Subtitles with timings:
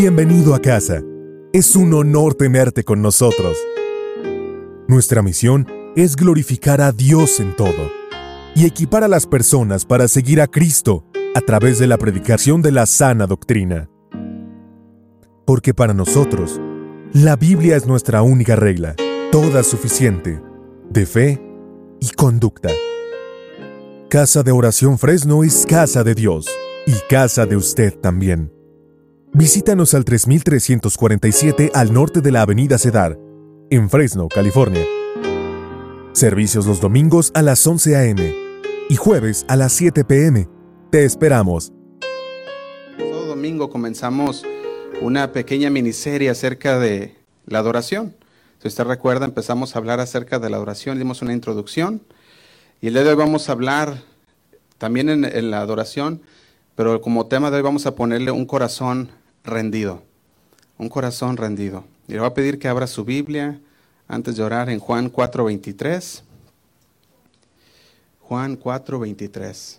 [0.00, 1.02] Bienvenido a casa.
[1.52, 3.56] Es un honor tenerte con nosotros.
[4.86, 5.66] Nuestra misión
[5.96, 7.90] es glorificar a Dios en todo
[8.54, 12.70] y equipar a las personas para seguir a Cristo a través de la predicación de
[12.70, 13.90] la sana doctrina.
[15.44, 16.60] Porque para nosotros,
[17.12, 18.94] la Biblia es nuestra única regla,
[19.32, 20.40] toda suficiente,
[20.90, 21.42] de fe
[21.98, 22.70] y conducta.
[24.08, 26.46] Casa de Oración Fresno es casa de Dios
[26.86, 28.57] y casa de usted también.
[29.38, 33.16] Visítanos al 3347 al norte de la Avenida Cedar,
[33.70, 34.84] en Fresno, California.
[36.10, 38.34] Servicios los domingos a las 11 a.m.
[38.88, 40.48] y jueves a las 7 p.m.
[40.90, 41.72] Te esperamos.
[42.98, 44.44] Todo domingo comenzamos
[45.02, 47.14] una pequeña miniserie acerca de
[47.46, 48.16] la adoración.
[48.60, 52.02] Si usted recuerda, empezamos a hablar acerca de la adoración, dimos una introducción
[52.80, 54.02] y el día de hoy vamos a hablar
[54.78, 56.22] también en, en la adoración,
[56.74, 59.16] pero como tema de hoy vamos a ponerle un corazón
[59.48, 60.02] rendido,
[60.78, 61.84] un corazón rendido.
[62.06, 63.60] Y le voy a pedir que abra su Biblia
[64.06, 66.22] antes de orar en Juan 4:23.
[68.20, 69.78] Juan 4:23,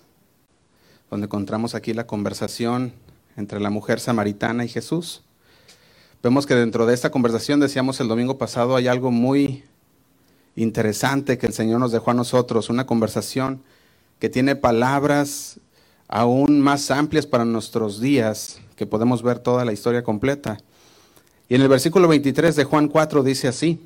[1.09, 2.93] donde encontramos aquí la conversación
[3.37, 5.21] entre la mujer samaritana y Jesús.
[6.21, 9.63] Vemos que dentro de esta conversación, decíamos el domingo pasado, hay algo muy
[10.55, 13.63] interesante que el Señor nos dejó a nosotros, una conversación
[14.19, 15.59] que tiene palabras
[16.09, 20.57] aún más amplias para nuestros días, que podemos ver toda la historia completa.
[21.49, 23.85] Y en el versículo 23 de Juan 4 dice así,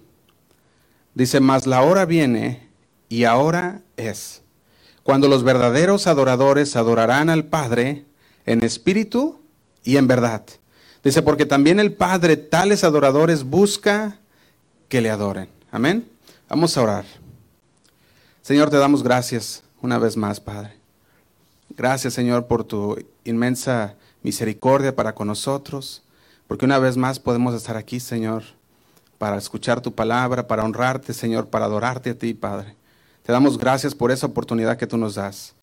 [1.15, 2.69] dice, mas la hora viene
[3.09, 4.43] y ahora es,
[5.01, 8.05] cuando los verdaderos adoradores adorarán al Padre
[8.45, 9.39] en espíritu
[9.83, 10.43] y en verdad.
[11.03, 14.19] Dice, porque también el Padre tales adoradores busca
[14.89, 15.49] que le adoren.
[15.71, 16.07] Amén.
[16.47, 17.05] Vamos a orar.
[18.43, 20.73] Señor, te damos gracias una vez más, Padre.
[21.75, 26.01] Gracias, Señor, por tu inmensa misericordia para con nosotros,
[26.47, 28.43] porque una vez más podemos estar aquí, Señor,
[29.17, 32.75] para escuchar tu palabra, para honrarte, Señor, para adorarte a ti, Padre.
[33.23, 35.53] Te damos gracias por esa oportunidad que tú nos das.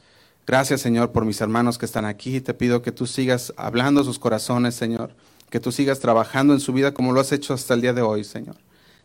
[0.47, 2.41] Gracias, Señor, por mis hermanos que están aquí.
[2.41, 5.15] Te pido que tú sigas hablando a sus corazones, Señor.
[5.51, 8.03] Que tú sigas trabajando en su vida como lo has hecho hasta el día de
[8.03, 8.57] hoy, Señor.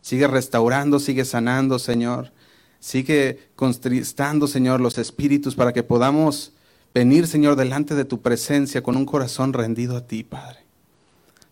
[0.01, 2.31] Sigue restaurando, sigue sanando, Señor.
[2.79, 6.53] Sigue contristando, Señor, los espíritus para que podamos
[6.95, 10.59] venir, Señor, delante de tu presencia con un corazón rendido a ti, Padre.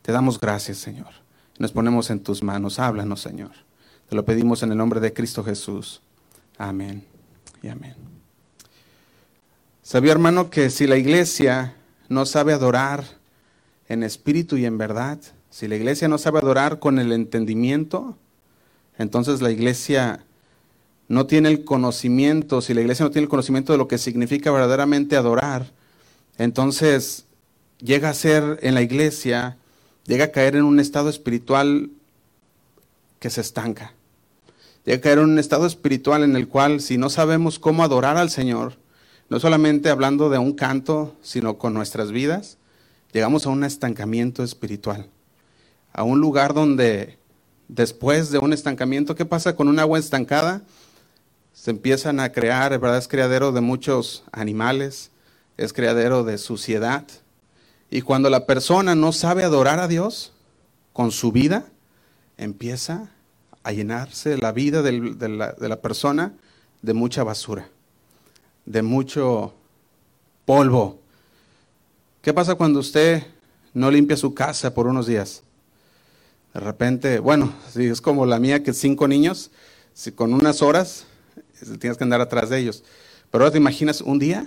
[0.02, 1.10] Te damos gracias, Señor.
[1.60, 2.80] Nos ponemos en tus manos.
[2.80, 3.52] Háblanos, Señor.
[4.08, 6.02] Te lo pedimos en el nombre de Cristo Jesús.
[6.58, 7.04] Amén
[7.62, 7.96] y amén.
[9.82, 11.76] ¿Sabía, hermano, que si la iglesia
[12.08, 13.04] no sabe adorar
[13.90, 18.18] en espíritu y en verdad, si la iglesia no sabe adorar con el entendimiento,
[18.98, 20.26] entonces la iglesia
[21.14, 24.52] no tiene el conocimiento, si la iglesia no tiene el conocimiento de lo que significa
[24.52, 25.72] verdaderamente adorar,
[26.38, 27.26] entonces
[27.80, 29.58] llega a ser en la iglesia,
[30.06, 31.92] llega a caer en un estado espiritual
[33.20, 33.94] que se estanca.
[34.86, 38.18] Llega a caer en un estado espiritual en el cual si no sabemos cómo adorar
[38.18, 38.78] al Señor,
[39.30, 42.58] no solamente hablando de un canto, sino con nuestras vidas,
[43.14, 45.08] llegamos a un estancamiento espiritual,
[45.94, 47.18] a un lugar donde
[47.68, 50.64] después de un estancamiento, ¿qué pasa con un agua estancada?
[51.64, 52.98] Se empiezan a crear, ¿verdad?
[52.98, 55.12] Es criadero de muchos animales,
[55.56, 57.06] es criadero de suciedad.
[57.90, 60.34] Y cuando la persona no sabe adorar a Dios
[60.92, 61.66] con su vida,
[62.36, 63.10] empieza
[63.64, 64.92] a llenarse la vida de,
[65.30, 66.34] la, de la persona
[66.82, 67.70] de mucha basura,
[68.66, 69.54] de mucho
[70.44, 71.00] polvo.
[72.22, 73.24] ¿Qué pasa cuando usted
[73.74, 75.44] no limpia su casa por unos días?
[76.54, 79.50] De repente, bueno, si es como la mía que cinco niños,
[79.94, 81.06] si con unas horas
[81.80, 82.84] tienes que andar atrás de ellos.
[83.32, 84.46] Pero ahora te imaginas un día,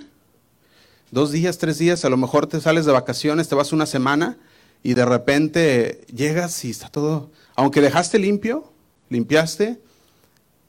[1.11, 4.37] dos días, tres días, a lo mejor te sales de vacaciones, te vas una semana
[4.83, 8.71] y de repente llegas y está todo, aunque dejaste limpio,
[9.09, 9.79] limpiaste,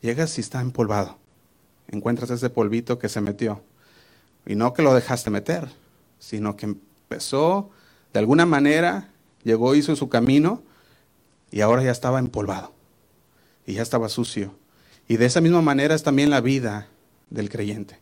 [0.01, 1.19] llegas y está empolvado.
[1.89, 3.63] Encuentras ese polvito que se metió.
[4.47, 5.69] Y no que lo dejaste meter,
[6.19, 7.71] sino que empezó
[8.13, 9.11] de alguna manera,
[9.45, 10.63] llegó, hizo su camino
[11.51, 12.73] y ahora ya estaba empolvado
[13.67, 14.55] y ya estaba sucio.
[15.09, 16.87] Y de esa misma manera es también la vida
[17.31, 17.99] del creyente.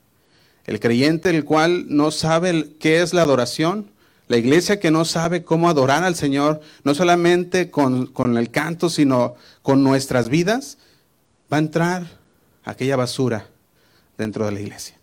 [0.65, 3.91] El creyente el cual no sabe qué es la adoración,
[4.27, 8.91] la iglesia que no sabe cómo adorar al Señor, no solamente con, con el canto,
[8.91, 10.79] sino con nuestras vidas,
[11.53, 12.07] va a entrar
[12.65, 13.47] aquella basura
[14.19, 14.97] dentro de la iglesia.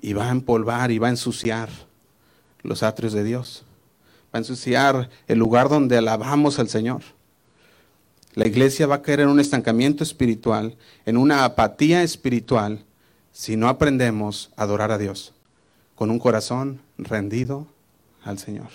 [0.00, 1.68] Y va a empolvar y va a ensuciar
[2.62, 3.64] los atrios de Dios.
[4.26, 7.02] Va a ensuciar el lugar donde alabamos al Señor.
[8.36, 12.84] La iglesia va a caer en un estancamiento espiritual, en una apatía espiritual,
[13.32, 15.32] si no aprendemos a adorar a Dios
[15.94, 17.66] con un corazón rendido
[18.22, 18.68] al Señor.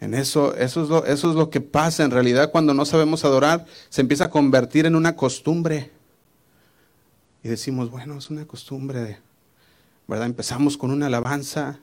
[0.00, 3.26] En eso, eso es, lo, eso es lo que pasa en realidad cuando no sabemos
[3.26, 5.90] adorar, se empieza a convertir en una costumbre.
[7.44, 9.18] Y decimos, bueno, es una costumbre,
[10.08, 10.24] ¿verdad?
[10.24, 11.80] Empezamos con una alabanza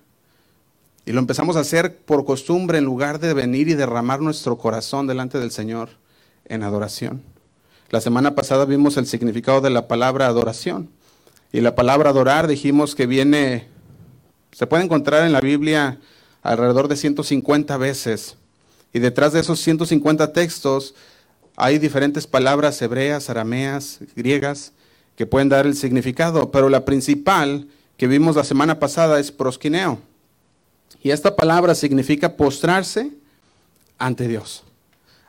[1.06, 5.06] y lo empezamos a hacer por costumbre en lugar de venir y derramar nuestro corazón
[5.06, 6.01] delante del Señor
[6.54, 7.22] en adoración.
[7.90, 10.90] La semana pasada vimos el significado de la palabra adoración.
[11.52, 13.68] Y la palabra adorar dijimos que viene,
[14.52, 16.00] se puede encontrar en la Biblia
[16.42, 18.38] alrededor de 150 veces.
[18.94, 20.96] Y detrás de esos 150 textos
[21.56, 24.74] hay diferentes palabras hebreas, arameas, griegas,
[25.16, 26.52] que pueden dar el significado.
[26.52, 27.68] Pero la principal
[27.98, 30.00] que vimos la semana pasada es prosquineo.
[31.04, 33.12] Y esta palabra significa postrarse
[33.98, 34.64] ante Dios.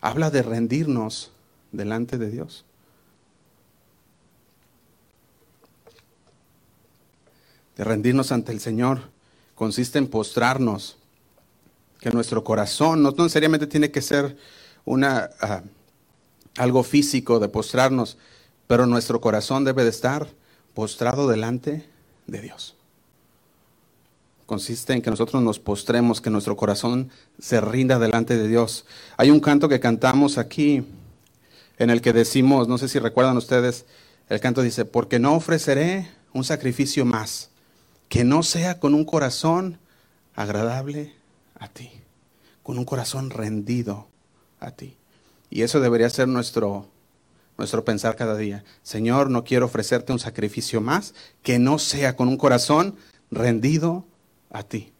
[0.05, 1.31] Habla de rendirnos
[1.73, 2.67] delante de Dios.
[7.79, 9.09] De rendirnos ante el Señor
[9.55, 10.99] consiste en postrarnos,
[12.01, 14.37] que nuestro corazón no necesariamente tiene que ser
[14.85, 15.63] una, ah,
[16.59, 18.19] algo físico de postrarnos,
[18.67, 20.29] pero nuestro corazón debe de estar
[20.75, 21.89] postrado delante
[22.27, 22.77] de Dios.
[24.47, 28.85] Consiste en que nosotros nos postremos, que nuestro corazón se rinda delante de Dios.
[29.17, 30.85] Hay un canto que cantamos aquí
[31.79, 33.87] en el que decimos, no sé si recuerdan ustedes,
[34.29, 37.51] el canto dice, porque no ofreceré un sacrificio más
[38.09, 39.79] que no sea con un corazón
[40.35, 41.15] agradable
[41.59, 41.91] a ti,
[42.63, 44.09] con un corazón rendido
[44.61, 44.97] a ti.
[45.51, 46.87] Y eso debería ser nuestro,
[47.57, 48.65] nuestro pensar cada día.
[48.83, 52.97] Señor, no quiero ofrecerte un sacrificio más que no sea con un corazón
[53.31, 54.05] rendido
[54.55, 54.95] a ti.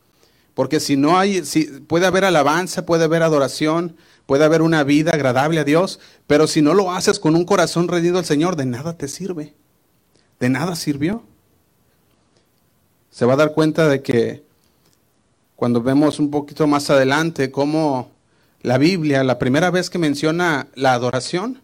[0.53, 3.97] Porque si no hay, si, puede haber alabanza, puede haber adoración,
[4.27, 7.89] puede haber una vida agradable a Dios, pero si no lo haces con un corazón
[7.89, 9.55] rendido al Señor, de nada te sirve.
[10.39, 11.25] De nada sirvió
[13.15, 14.43] se va a dar cuenta de que
[15.55, 18.11] cuando vemos un poquito más adelante cómo
[18.61, 21.63] la Biblia, la primera vez que menciona la adoración,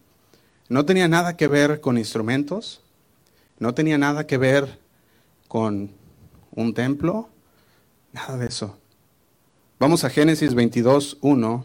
[0.69, 2.83] no tenía nada que ver con instrumentos,
[3.59, 4.79] no tenía nada que ver
[5.49, 5.91] con
[6.55, 7.30] un templo,
[8.13, 8.77] nada de eso.
[9.79, 11.65] Vamos a Génesis 22, 1.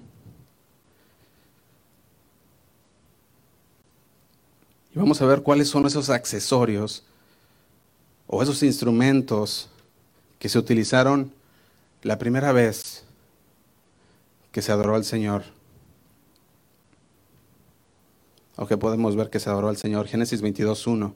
[4.94, 7.04] Y vamos a ver cuáles son esos accesorios
[8.28, 9.70] o esos instrumentos
[10.40, 11.34] que se utilizaron
[12.02, 13.04] la primera vez
[14.52, 15.44] que se adoró al Señor.
[18.56, 20.08] O que podemos ver que se adoró al Señor.
[20.08, 21.14] Génesis 22.1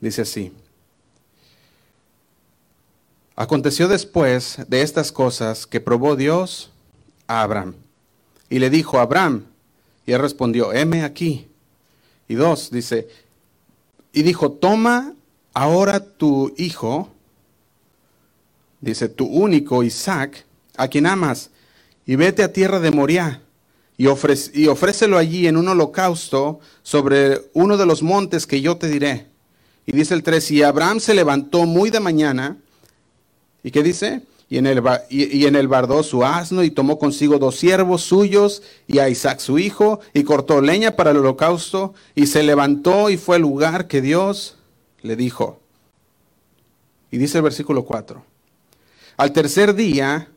[0.00, 0.52] dice así.
[3.36, 6.70] Aconteció después de estas cosas que probó Dios
[7.26, 7.74] a Abraham.
[8.48, 9.46] Y le dijo, Abraham,
[10.06, 11.48] y él respondió, heme aquí.
[12.28, 13.08] Y dos, dice,
[14.12, 15.14] y dijo, toma
[15.52, 17.08] ahora tu hijo,
[18.80, 20.46] dice, tu único Isaac,
[20.76, 21.50] a quien amas,
[22.06, 23.40] y vete a tierra de Moriah,
[23.96, 28.88] y, y ofrécelo allí en un holocausto sobre uno de los montes que yo te
[28.88, 29.26] diré.
[29.86, 32.58] Y dice el 3, y Abraham se levantó muy de mañana,
[33.64, 34.22] ¿y qué dice?
[34.48, 38.62] Y en, el, y, en el bardó su asno y tomó consigo dos siervos suyos
[38.86, 43.16] y a Isaac su hijo y cortó leña para el holocausto y se levantó y
[43.16, 44.56] fue al lugar que Dios
[45.02, 45.58] le dijo.
[47.10, 48.22] Y dice el versículo 4.
[49.16, 50.28] Al tercer día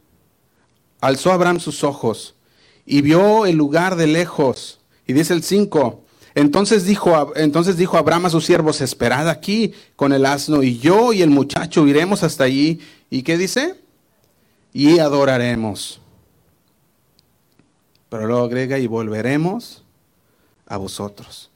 [1.01, 2.35] alzó Abraham sus ojos
[2.85, 4.79] y vio el lugar de lejos.
[5.05, 6.03] Y dice el 5,
[6.37, 11.11] entonces dijo, entonces dijo Abraham a sus siervos, esperad aquí con el asno y yo
[11.11, 12.79] y el muchacho iremos hasta allí.
[13.09, 13.75] ¿Y qué dice?
[14.73, 16.01] Y adoraremos.
[18.09, 19.83] Pero luego agrega, y volveremos
[20.65, 21.49] a vosotros.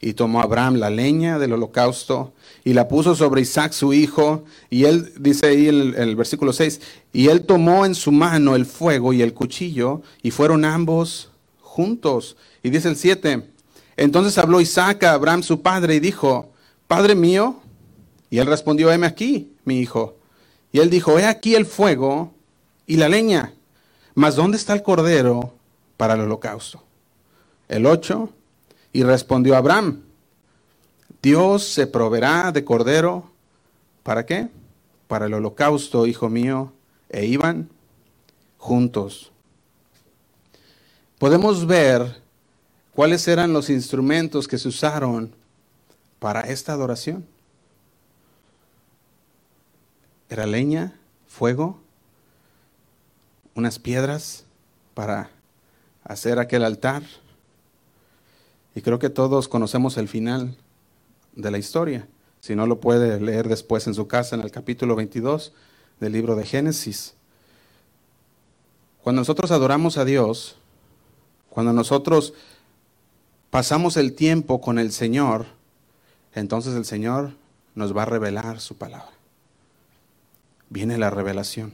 [0.00, 4.44] Y tomó Abraham la leña del holocausto y la puso sobre Isaac su hijo.
[4.70, 6.80] Y él, dice ahí en el, versículo 6,
[7.12, 12.36] y él tomó en su mano el fuego y el cuchillo y fueron ambos juntos.
[12.62, 13.48] Y dice el 7,
[13.96, 16.52] entonces habló Isaac a Abraham su padre y dijo,
[16.86, 17.60] Padre mío.
[18.30, 20.16] Y él respondió, heme aquí, mi hijo.
[20.74, 22.34] Y él dijo, he aquí el fuego
[22.84, 23.54] y la leña.
[24.16, 25.54] Mas ¿dónde está el cordero
[25.96, 26.82] para el holocausto?
[27.68, 28.28] El 8.
[28.92, 30.02] Y respondió Abraham,
[31.22, 33.30] Dios se proveerá de cordero,
[34.02, 34.48] ¿para qué?
[35.06, 36.72] Para el holocausto, hijo mío,
[37.08, 37.70] e iban
[38.58, 39.30] juntos.
[41.20, 42.20] Podemos ver
[42.92, 45.36] cuáles eran los instrumentos que se usaron
[46.18, 47.24] para esta adoración.
[50.28, 51.80] Era leña, fuego,
[53.54, 54.44] unas piedras
[54.94, 55.30] para
[56.02, 57.02] hacer aquel altar
[58.74, 60.56] y creo que todos conocemos el final
[61.34, 62.08] de la historia.
[62.40, 65.52] Si no lo puede leer después en su casa en el capítulo 22
[66.00, 67.14] del libro de Génesis.
[69.02, 70.56] Cuando nosotros adoramos a Dios,
[71.50, 72.34] cuando nosotros
[73.50, 75.46] pasamos el tiempo con el Señor,
[76.34, 77.32] entonces el Señor
[77.74, 79.13] nos va a revelar su palabra.
[80.70, 81.72] Viene la revelación.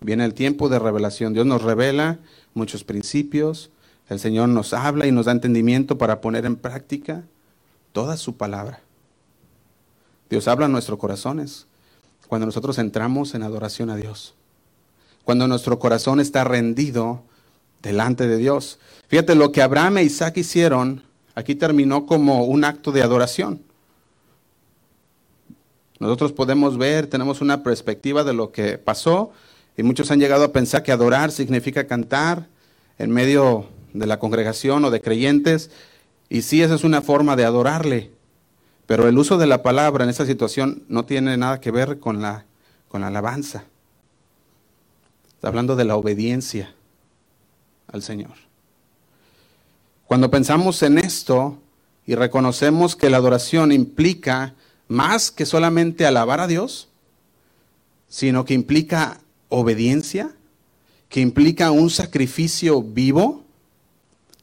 [0.00, 1.32] Viene el tiempo de revelación.
[1.32, 2.18] Dios nos revela
[2.52, 3.70] muchos principios.
[4.08, 7.24] El Señor nos habla y nos da entendimiento para poner en práctica
[7.92, 8.80] toda su palabra.
[10.28, 11.66] Dios habla en nuestros corazones
[12.28, 14.34] cuando nosotros entramos en adoración a Dios.
[15.24, 17.22] Cuando nuestro corazón está rendido
[17.82, 18.78] delante de Dios.
[19.08, 21.02] Fíjate, lo que Abraham e Isaac hicieron,
[21.34, 23.62] aquí terminó como un acto de adoración.
[26.04, 29.32] Nosotros podemos ver, tenemos una perspectiva de lo que pasó
[29.74, 32.46] y muchos han llegado a pensar que adorar significa cantar
[32.98, 35.70] en medio de la congregación o de creyentes.
[36.28, 38.10] Y sí, esa es una forma de adorarle.
[38.84, 42.20] Pero el uso de la palabra en esta situación no tiene nada que ver con
[42.20, 42.44] la,
[42.88, 43.64] con la alabanza.
[45.28, 46.74] Está hablando de la obediencia
[47.90, 48.34] al Señor.
[50.04, 51.56] Cuando pensamos en esto
[52.04, 54.52] y reconocemos que la adoración implica
[54.94, 56.88] más que solamente alabar a Dios,
[58.08, 60.30] sino que implica obediencia,
[61.08, 63.42] que implica un sacrificio vivo,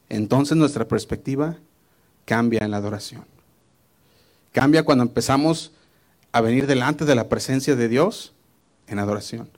[0.08, 1.56] entonces nuestra perspectiva
[2.26, 3.24] cambia en la adoración.
[4.52, 5.72] Cambia cuando empezamos
[6.32, 8.32] a venir delante de la presencia de Dios
[8.86, 9.48] en adoración.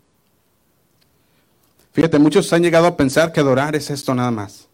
[1.92, 4.68] Fíjate, muchos han llegado a pensar que adorar es esto nada más,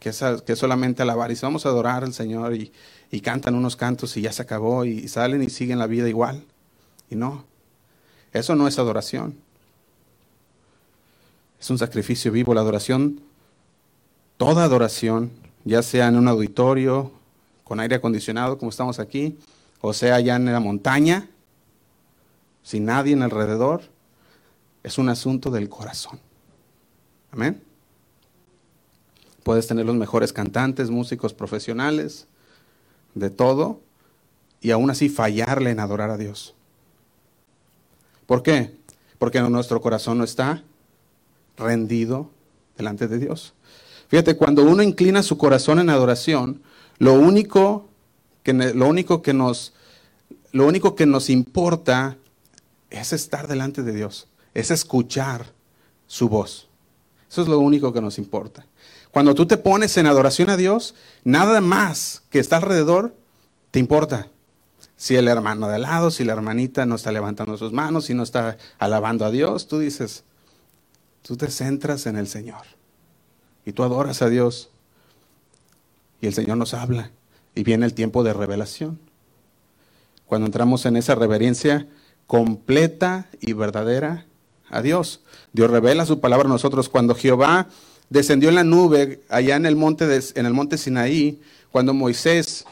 [0.00, 1.30] que es, que solamente alabar.
[1.30, 2.72] Y si vamos a adorar al Señor y,
[3.10, 6.44] y cantan unos cantos y ya se acabó y salen y siguen la vida igual.
[7.10, 7.44] Y no,
[8.32, 9.36] eso no es adoración.
[11.60, 12.54] Es un sacrificio vivo.
[12.54, 13.20] La adoración,
[14.36, 15.30] toda adoración,
[15.64, 17.10] ya sea en un auditorio,
[17.64, 19.38] con aire acondicionado como estamos aquí,
[19.80, 21.28] o sea allá en la montaña,
[22.62, 23.82] sin nadie en alrededor,
[24.82, 26.18] es un asunto del corazón.
[27.30, 27.62] Amén.
[29.42, 32.26] Puedes tener los mejores cantantes, músicos profesionales,
[33.14, 33.80] de todo,
[34.60, 36.54] y aún así fallarle en adorar a Dios.
[38.26, 38.76] ¿Por qué?
[39.18, 40.62] Porque nuestro corazón no está
[41.56, 42.30] rendido
[42.76, 43.54] delante de Dios.
[44.08, 46.62] Fíjate, cuando uno inclina su corazón en adoración,
[46.98, 47.88] lo único
[48.42, 49.74] que, lo único que, nos,
[50.52, 52.16] lo único que nos importa
[52.90, 55.52] es estar delante de Dios, es escuchar
[56.06, 56.68] su voz.
[57.30, 58.66] Eso es lo único que nos importa.
[59.18, 60.94] Cuando tú te pones en adoración a Dios,
[61.24, 63.16] nada más que está alrededor
[63.72, 64.28] te importa.
[64.96, 68.14] Si el hermano de al lado, si la hermanita no está levantando sus manos, si
[68.14, 70.22] no está alabando a Dios, tú dices,
[71.22, 72.62] tú te centras en el Señor
[73.66, 74.70] y tú adoras a Dios
[76.20, 77.10] y el Señor nos habla
[77.56, 79.00] y viene el tiempo de revelación.
[80.26, 81.88] Cuando entramos en esa reverencia
[82.28, 84.26] completa y verdadera
[84.70, 85.22] a Dios.
[85.52, 86.88] Dios revela su palabra a nosotros.
[86.88, 87.66] Cuando Jehová
[88.10, 92.64] descendió en la nube allá en el monte, en el monte Sinaí, cuando Moisés,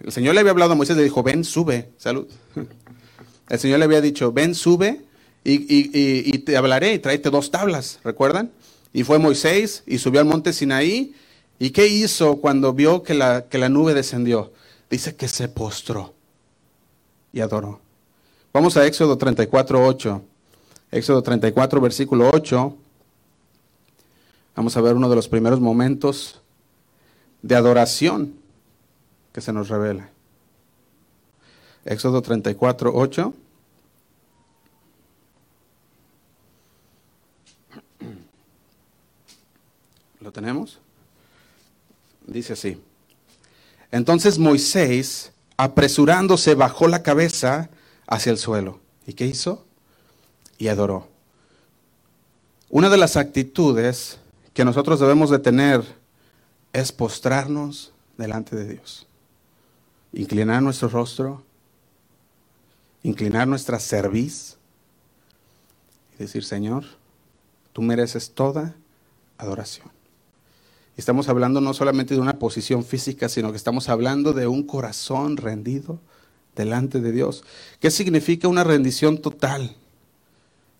[0.00, 2.26] el Señor le había hablado a Moisés, le dijo, ven, sube, salud.
[3.50, 5.02] El Señor le había dicho, ven, sube
[5.44, 8.50] y, te hablaré y tráete dos tablas, ¿recuerdan?
[8.94, 11.14] Y fue Moisés y subió al monte Sinaí.
[11.58, 14.52] ¿Y qué hizo cuando vio que la, que la nube descendió?
[14.88, 16.14] Dice que se postró
[17.32, 17.80] y adoró.
[18.52, 20.22] Vamos a Éxodo 34, 8.
[20.90, 22.76] Éxodo 34, versículo 8.
[24.54, 26.40] Vamos a ver uno de los primeros momentos
[27.42, 28.34] de adoración
[29.32, 30.10] que se nos revela.
[31.84, 33.34] Éxodo 34, 8.
[40.20, 40.78] ¿Lo tenemos?
[42.26, 42.80] Dice así.
[43.90, 47.68] Entonces Moisés, apresurándose, bajó la cabeza
[48.06, 48.80] hacia el suelo.
[49.06, 49.64] ¿Y qué hizo?
[50.58, 51.08] y adoró.
[52.70, 54.18] Una de las actitudes
[54.54, 55.84] que nosotros debemos de tener
[56.72, 59.06] es postrarnos delante de Dios.
[60.12, 61.42] Inclinar nuestro rostro,
[63.02, 64.56] inclinar nuestra cerviz
[66.14, 66.84] y decir, Señor,
[67.72, 68.76] tú mereces toda
[69.38, 69.90] adoración.
[70.96, 75.36] Estamos hablando no solamente de una posición física, sino que estamos hablando de un corazón
[75.36, 75.98] rendido
[76.54, 77.42] delante de Dios.
[77.80, 79.76] ¿Qué significa una rendición total?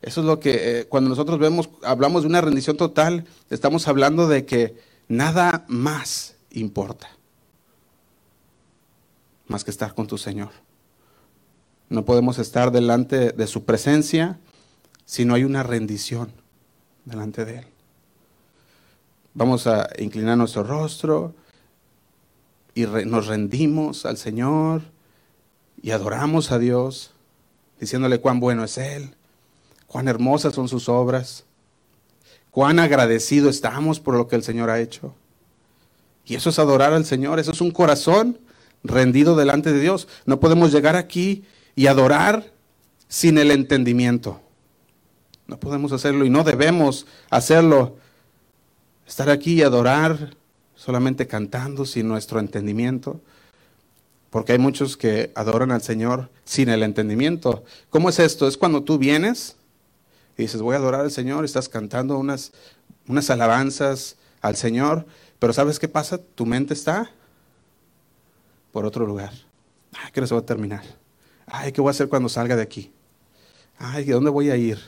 [0.05, 4.29] Eso es lo que eh, cuando nosotros vemos, hablamos de una rendición total, estamos hablando
[4.29, 4.77] de que
[5.09, 7.09] nada más importa
[9.47, 10.51] más que estar con tu Señor.
[11.89, 14.39] No podemos estar delante de su presencia
[15.07, 16.33] si no hay una rendición
[17.07, 17.67] delante de Él.
[19.33, 21.35] Vamos a inclinar nuestro rostro
[22.75, 24.83] y nos rendimos al Señor
[25.81, 27.13] y adoramos a Dios,
[27.81, 29.17] diciéndole cuán bueno es Él
[29.95, 31.45] cuán hermosas son sus obras,
[32.51, 35.15] cuán agradecido estamos por lo que el Señor ha hecho.
[36.25, 38.41] Y eso es adorar al Señor, eso es un corazón
[38.83, 40.09] rendido delante de Dios.
[40.27, 41.45] No podemos llegar aquí
[41.77, 42.51] y adorar
[43.07, 44.41] sin el entendimiento.
[45.47, 47.97] No podemos hacerlo y no debemos hacerlo.
[49.07, 50.37] Estar aquí y adorar
[50.75, 53.21] solamente cantando sin nuestro entendimiento.
[54.31, 57.63] Porque hay muchos que adoran al Señor sin el entendimiento.
[57.91, 58.49] ¿Cómo es esto?
[58.49, 59.57] Es cuando tú vienes
[60.37, 62.53] y dices, voy a adorar al Señor, estás cantando unas,
[63.07, 65.07] unas alabanzas al Señor,
[65.39, 66.19] pero ¿sabes qué pasa?
[66.19, 67.11] Tu mente está
[68.73, 69.33] por otro lugar.
[69.93, 70.83] Ay, ¿qué se va a terminar?
[71.47, 72.93] Ay, ¿qué voy a hacer cuando salga de aquí?
[73.79, 74.79] Ay, ¿de dónde voy a ir?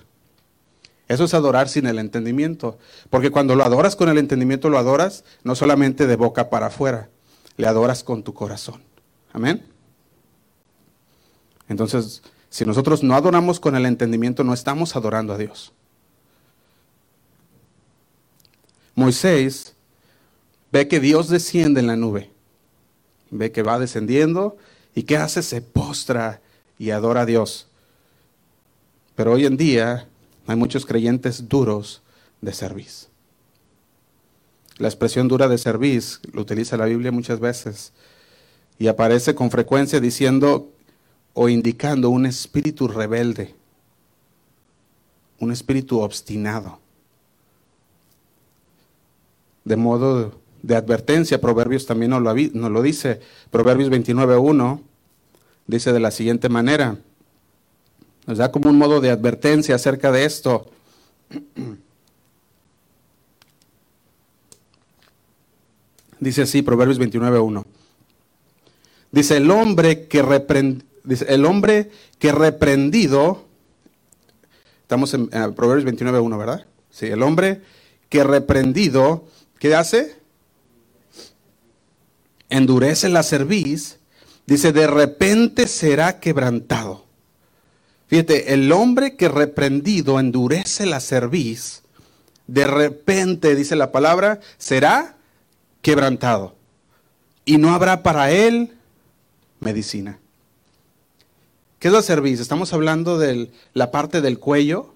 [1.08, 2.78] Eso es adorar sin el entendimiento.
[3.10, 7.08] Porque cuando lo adoras con el entendimiento, lo adoras no solamente de boca para afuera,
[7.56, 8.82] le adoras con tu corazón.
[9.32, 9.64] Amén.
[11.68, 12.22] Entonces,
[12.56, 15.74] si nosotros no adoramos con el entendimiento, no estamos adorando a Dios.
[18.94, 19.74] Moisés
[20.72, 22.30] ve que Dios desciende en la nube.
[23.30, 24.56] Ve que va descendiendo
[24.94, 25.42] y ¿qué hace?
[25.42, 26.40] Se postra
[26.78, 27.68] y adora a Dios.
[29.16, 30.08] Pero hoy en día
[30.46, 32.00] hay muchos creyentes duros
[32.40, 33.10] de servicio.
[34.78, 37.92] La expresión dura de servicio lo utiliza la Biblia muchas veces
[38.78, 40.72] y aparece con frecuencia diciendo
[41.38, 43.54] o indicando un espíritu rebelde,
[45.38, 46.78] un espíritu obstinado.
[49.62, 54.80] De modo de advertencia, Proverbios también nos lo, dice, Proverbios 29.1
[55.66, 56.96] dice de la siguiente manera,
[58.26, 60.70] nos da como un modo de advertencia acerca de esto.
[66.18, 67.62] Dice así, Proverbios 29.1.
[69.12, 70.22] Dice, el hombre que
[71.06, 73.46] dice, el hombre que reprendido,
[74.82, 76.66] estamos en, Proverbios 29.1, ¿verdad?
[76.90, 77.62] Sí, el hombre
[78.08, 79.24] que reprendido,
[79.58, 80.16] ¿qué hace?
[82.48, 83.98] Endurece la cerviz,
[84.46, 87.06] dice, de repente será quebrantado.
[88.08, 91.82] Fíjate, el hombre que reprendido endurece la cerviz,
[92.46, 95.16] de repente, dice la palabra, será
[95.82, 96.54] quebrantado.
[97.44, 98.76] Y no habrá para él
[99.58, 100.20] medicina.
[101.78, 102.40] ¿Qué es la cerviz?
[102.40, 104.94] Estamos hablando de la parte del cuello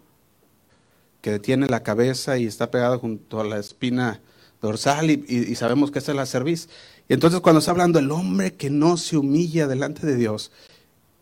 [1.20, 4.20] que tiene la cabeza y está pegada junto a la espina
[4.62, 6.68] dorsal y, sabemos que es la cerviz.
[7.08, 10.50] Y entonces cuando está hablando el hombre que no se humilla delante de Dios,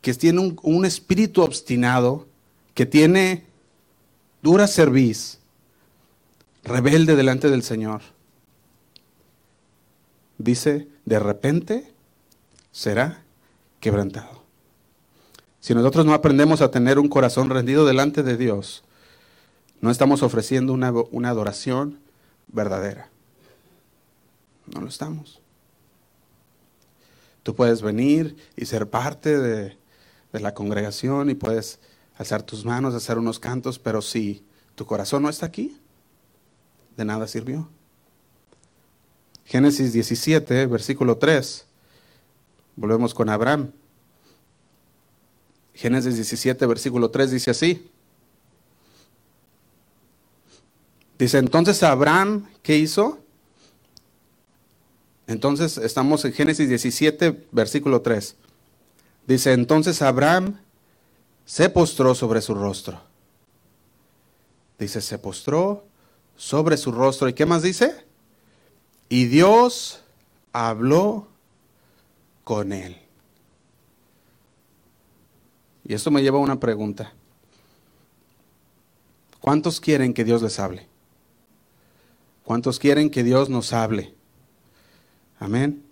[0.00, 2.28] que tiene un, espíritu obstinado,
[2.74, 3.44] que tiene
[4.42, 5.40] dura cerviz,
[6.62, 8.02] rebelde delante del Señor.
[10.38, 11.92] Dice, de repente
[12.70, 13.24] será
[13.80, 14.37] quebrantado.
[15.68, 18.84] Si nosotros no aprendemos a tener un corazón rendido delante de Dios,
[19.82, 22.00] no estamos ofreciendo una, una adoración
[22.46, 23.10] verdadera.
[24.64, 25.42] No lo estamos.
[27.42, 29.76] Tú puedes venir y ser parte de,
[30.32, 31.80] de la congregación y puedes
[32.16, 35.78] alzar tus manos, hacer unos cantos, pero si tu corazón no está aquí,
[36.96, 37.68] de nada sirvió.
[39.44, 41.66] Génesis 17, versículo 3.
[42.74, 43.72] Volvemos con Abraham.
[45.78, 47.88] Génesis 17, versículo 3 dice así.
[51.16, 53.20] Dice, entonces Abraham, ¿qué hizo?
[55.28, 58.34] Entonces estamos en Génesis 17, versículo 3.
[59.28, 60.58] Dice, entonces Abraham
[61.44, 63.00] se postró sobre su rostro.
[64.80, 65.84] Dice, se postró
[66.36, 67.28] sobre su rostro.
[67.28, 68.04] ¿Y qué más dice?
[69.08, 70.00] Y Dios
[70.52, 71.28] habló
[72.42, 72.96] con él.
[75.88, 77.14] Y esto me lleva a una pregunta.
[79.40, 80.86] ¿Cuántos quieren que Dios les hable?
[82.44, 84.14] ¿Cuántos quieren que Dios nos hable?
[85.40, 85.82] Amén.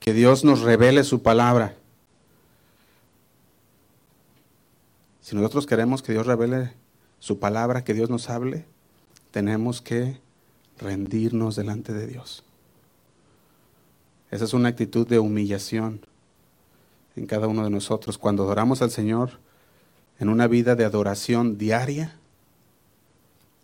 [0.00, 1.74] Que Dios nos revele su palabra.
[5.22, 6.74] Si nosotros queremos que Dios revele
[7.18, 8.66] su palabra, que Dios nos hable,
[9.30, 10.20] tenemos que
[10.76, 12.44] rendirnos delante de Dios.
[14.30, 16.02] Esa es una actitud de humillación
[17.18, 18.18] en cada uno de nosotros.
[18.18, 19.32] Cuando adoramos al Señor
[20.18, 22.16] en una vida de adoración diaria,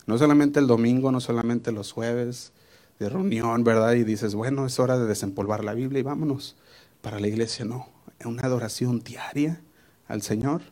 [0.07, 2.53] no solamente el domingo, no solamente los jueves
[2.99, 3.95] de reunión, ¿verdad?
[3.95, 6.57] Y dices, bueno, es hora de desempolvar la Biblia y vámonos
[7.01, 7.65] para la iglesia.
[7.65, 7.89] No,
[8.19, 9.61] en una adoración diaria
[10.07, 10.63] al Señor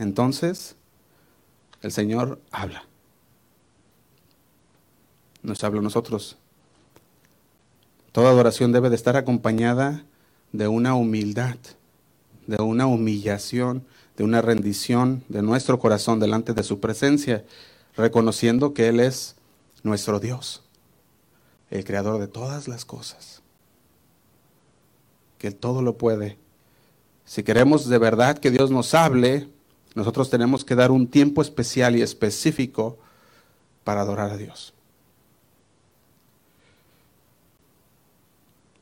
[0.00, 0.76] entonces
[1.82, 2.84] el Señor habla.
[5.42, 6.38] Nos habla a nosotros.
[8.10, 10.04] Toda adoración debe de estar acompañada
[10.52, 11.56] de una humildad,
[12.46, 13.84] de una humillación,
[14.16, 17.44] de una rendición de nuestro corazón delante de su presencia,
[17.96, 19.36] reconociendo que Él es
[19.82, 20.62] nuestro Dios,
[21.70, 23.42] el creador de todas las cosas,
[25.38, 26.36] que Él todo lo puede.
[27.24, 29.48] Si queremos de verdad que Dios nos hable,
[29.94, 32.98] nosotros tenemos que dar un tiempo especial y específico
[33.84, 34.74] para adorar a Dios.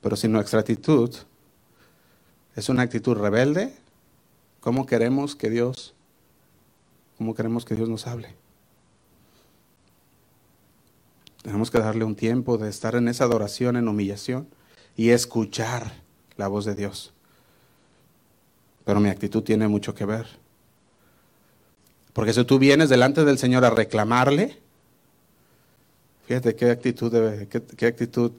[0.00, 1.14] Pero si nuestra actitud
[2.58, 3.72] es una actitud rebelde,
[4.58, 5.94] ¿cómo queremos que Dios,
[7.16, 8.34] cómo queremos que Dios nos hable?
[11.44, 14.48] Tenemos que darle un tiempo de estar en esa adoración, en humillación
[14.96, 15.92] y escuchar
[16.36, 17.12] la voz de Dios.
[18.84, 20.26] Pero mi actitud tiene mucho que ver.
[22.12, 24.58] Porque si tú vienes delante del Señor a reclamarle,
[26.26, 28.32] fíjate qué actitud, debe, qué, actitud,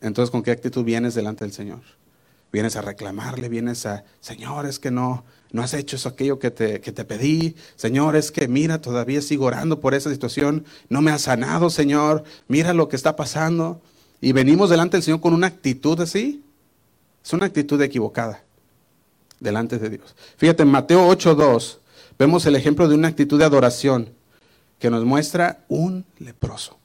[0.00, 2.01] entonces con qué actitud vienes delante del Señor.
[2.52, 6.50] Vienes a reclamarle, vienes a, Señor, es que no, no has hecho eso, aquello que
[6.50, 7.56] te, que te pedí.
[7.76, 10.66] Señor, es que mira, todavía sigo orando por esa situación.
[10.90, 12.24] No me has sanado, Señor.
[12.48, 13.80] Mira lo que está pasando.
[14.20, 16.44] Y venimos delante del Señor con una actitud así.
[17.24, 18.44] Es una actitud equivocada
[19.40, 20.14] delante de Dios.
[20.36, 21.78] Fíjate, en Mateo 8.2
[22.18, 24.10] vemos el ejemplo de una actitud de adoración
[24.78, 26.78] que nos muestra un leproso.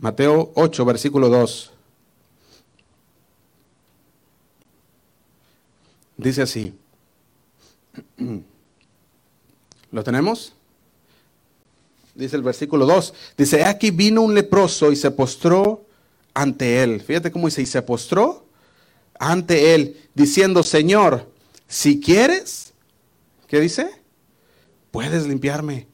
[0.00, 1.72] Mateo 8, versículo 2.
[6.16, 6.74] Dice así.
[9.90, 10.52] ¿Lo tenemos?
[12.14, 13.14] Dice el versículo 2.
[13.36, 15.84] Dice, aquí vino un leproso y se postró
[16.34, 17.00] ante él.
[17.00, 18.46] Fíjate cómo dice, y se postró
[19.18, 21.30] ante él, diciendo, Señor,
[21.68, 22.72] si quieres,
[23.48, 23.90] ¿qué dice?
[24.90, 25.86] Puedes limpiarme.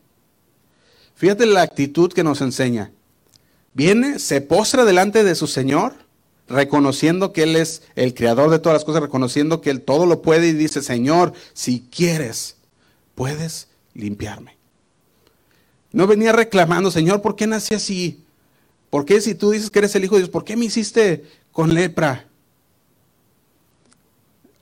[1.14, 2.92] Fíjate la actitud que nos enseña.
[3.74, 5.94] Viene, se postra delante de su Señor
[6.48, 10.22] reconociendo que Él es el creador de todas las cosas, reconociendo que Él todo lo
[10.22, 12.56] puede y dice, Señor, si quieres,
[13.14, 14.56] puedes limpiarme.
[15.92, 18.24] No venía reclamando, Señor, ¿por qué nací así?
[18.90, 21.24] ¿Por qué si tú dices que eres el Hijo de Dios, ¿por qué me hiciste
[21.52, 22.28] con lepra?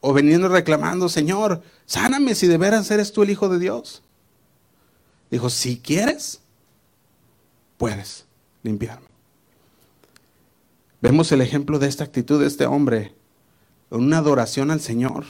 [0.01, 4.03] O veniendo reclamando, Señor, sáname si de veras eres tú el Hijo de Dios.
[5.31, 6.41] Dijo, si quieres,
[7.77, 8.25] puedes
[8.63, 9.10] limpiarme.
[11.03, 13.15] Vemos el ejemplo de esta actitud de este hombre,
[13.89, 15.25] una adoración al Señor.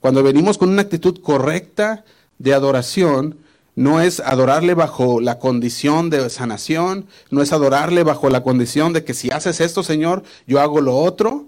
[0.00, 2.04] Cuando venimos con una actitud correcta
[2.38, 3.38] de adoración,
[3.76, 9.04] no es adorarle bajo la condición de sanación, no es adorarle bajo la condición de
[9.04, 11.46] que si haces esto, Señor, yo hago lo otro,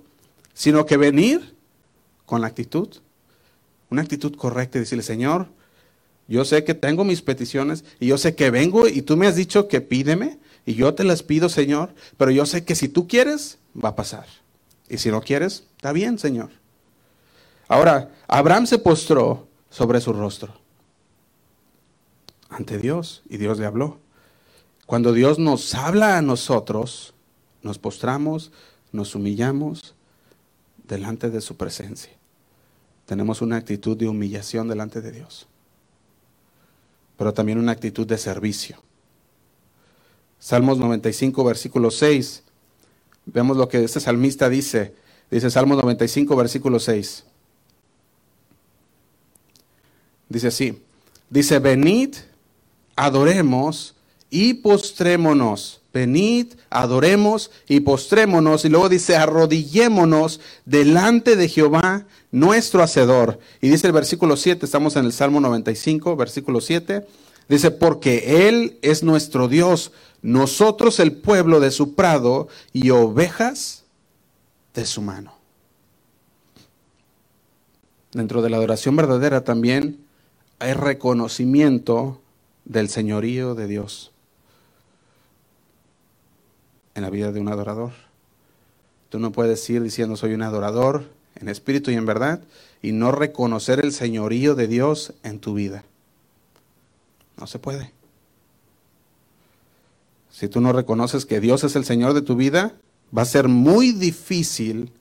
[0.55, 1.57] sino que venir
[2.27, 2.89] con la actitud,
[3.91, 5.49] una actitud correcta y decirle, Señor,
[6.29, 9.35] yo sé que tengo mis peticiones y yo sé que vengo y tú me has
[9.35, 13.07] dicho que pídeme y yo te las pido, Señor, pero yo sé que si tú
[13.07, 14.27] quieres, va a pasar.
[14.88, 16.50] Y si no quieres, está bien, Señor.
[17.68, 20.55] Ahora, Abraham se postró sobre su rostro
[22.48, 23.98] ante Dios y Dios le habló.
[24.87, 27.14] Cuando Dios nos habla a nosotros,
[27.62, 28.53] nos postramos,
[28.92, 29.94] nos humillamos
[30.87, 32.12] delante de su presencia.
[33.07, 35.46] Tenemos una actitud de humillación delante de Dios,
[37.16, 38.83] pero también una actitud de servicio.
[40.44, 42.42] Salmos 95, versículo 6
[43.24, 44.94] Vemos lo que este salmista dice.
[45.30, 47.24] Dice Salmo 95, versículo 6.
[50.28, 50.83] Dice así.
[51.30, 52.16] Dice, venid,
[52.96, 53.94] adoremos
[54.28, 55.80] y postrémonos.
[55.94, 58.66] Venid, adoremos y postrémonos.
[58.66, 63.38] Y luego dice, arrodillémonos delante de Jehová, nuestro Hacedor.
[63.62, 67.07] Y dice el versículo 7, estamos en el Salmo 95, versículo 7.
[67.48, 73.85] Dice, porque Él es nuestro Dios, nosotros el pueblo de su prado y ovejas
[74.74, 75.35] de su mano.
[78.12, 79.98] Dentro de la adoración verdadera también
[80.59, 82.20] hay reconocimiento
[82.64, 84.12] del señorío de Dios
[86.94, 87.92] en la vida de un adorador.
[89.09, 91.04] Tú no puedes ir diciendo soy un adorador
[91.37, 92.40] en espíritu y en verdad
[92.83, 95.85] y no reconocer el señorío de Dios en tu vida.
[97.37, 97.92] No se puede.
[100.31, 102.75] Si tú no reconoces que Dios es el Señor de tu vida,
[103.16, 104.92] va a ser muy difícil,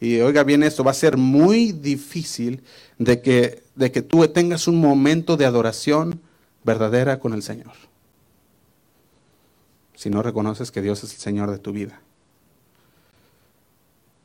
[0.00, 2.62] y oiga bien esto, va a ser muy difícil
[2.98, 6.20] de que, de que tú tengas un momento de adoración
[6.64, 7.72] verdadera con el Señor.
[9.94, 12.00] Si no reconoces que Dios es el Señor de tu vida.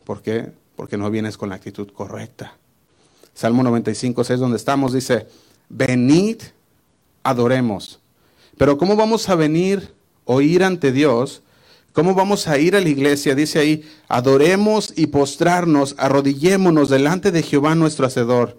[0.03, 0.51] ¿Por qué?
[0.75, 2.55] Porque no vienes con la actitud correcta.
[3.33, 5.27] Salmo 95, 6, donde estamos, dice,
[5.69, 6.41] venid,
[7.29, 7.99] adoremos.
[8.57, 9.93] Pero ¿cómo vamos a venir
[10.31, 11.41] o ir ante Dios,
[11.91, 13.33] ¿cómo vamos a ir a la iglesia?
[13.33, 18.55] Dice ahí, adoremos y postrarnos, arrodillémonos delante de Jehová nuestro Hacedor.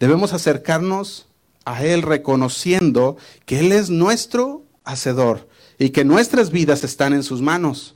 [0.00, 1.28] Debemos acercarnos
[1.64, 5.48] a Él reconociendo que Él es nuestro Hacedor.
[5.78, 7.94] y que nuestras vidas están en sus manos.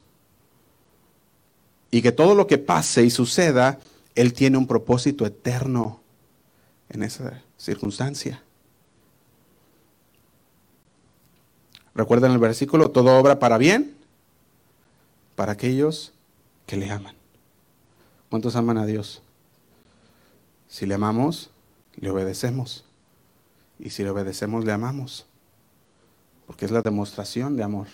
[1.91, 3.81] Y que todo lo que pase y suceda,
[4.15, 6.01] Él tiene un propósito eterno
[6.89, 8.46] en esa circunstancia.
[11.97, 13.97] Recuerden el versículo, todo obra para bien
[15.35, 16.13] para aquellos
[16.67, 17.15] que le aman.
[18.29, 19.23] ¿Cuántos aman a Dios?
[20.69, 21.51] Si le amamos,
[21.97, 22.85] le obedecemos.
[23.79, 25.25] Y si le obedecemos, le amamos.
[26.47, 27.87] Porque es la demostración de amor.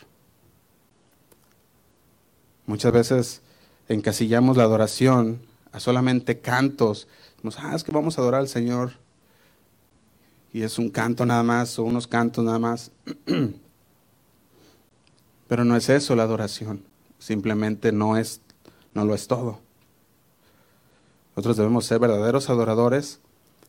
[2.66, 3.42] Muchas veces
[3.88, 7.06] encasillamos la adoración a solamente cantos.
[7.58, 8.94] ah, es que vamos a adorar al Señor.
[10.52, 12.90] Y es un canto nada más, o unos cantos nada más.
[15.52, 16.82] Pero no es eso la adoración.
[17.18, 18.40] Simplemente no es,
[18.94, 19.60] no lo es todo.
[21.36, 23.20] Nosotros debemos ser verdaderos adoradores.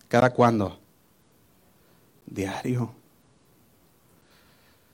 [0.08, 0.80] ¿Cada cuándo?
[2.26, 2.94] Diario.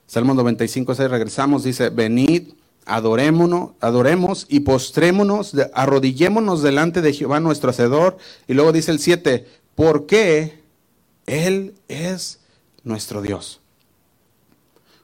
[0.07, 2.53] Salmo 95, 6, regresamos, dice, venid,
[2.87, 8.17] adorémonos, adoremos y postrémonos, arrodillémonos delante de Jehová nuestro Hacedor.
[8.47, 10.63] Y luego dice el 7, porque
[11.27, 12.39] Él es
[12.83, 13.61] nuestro Dios.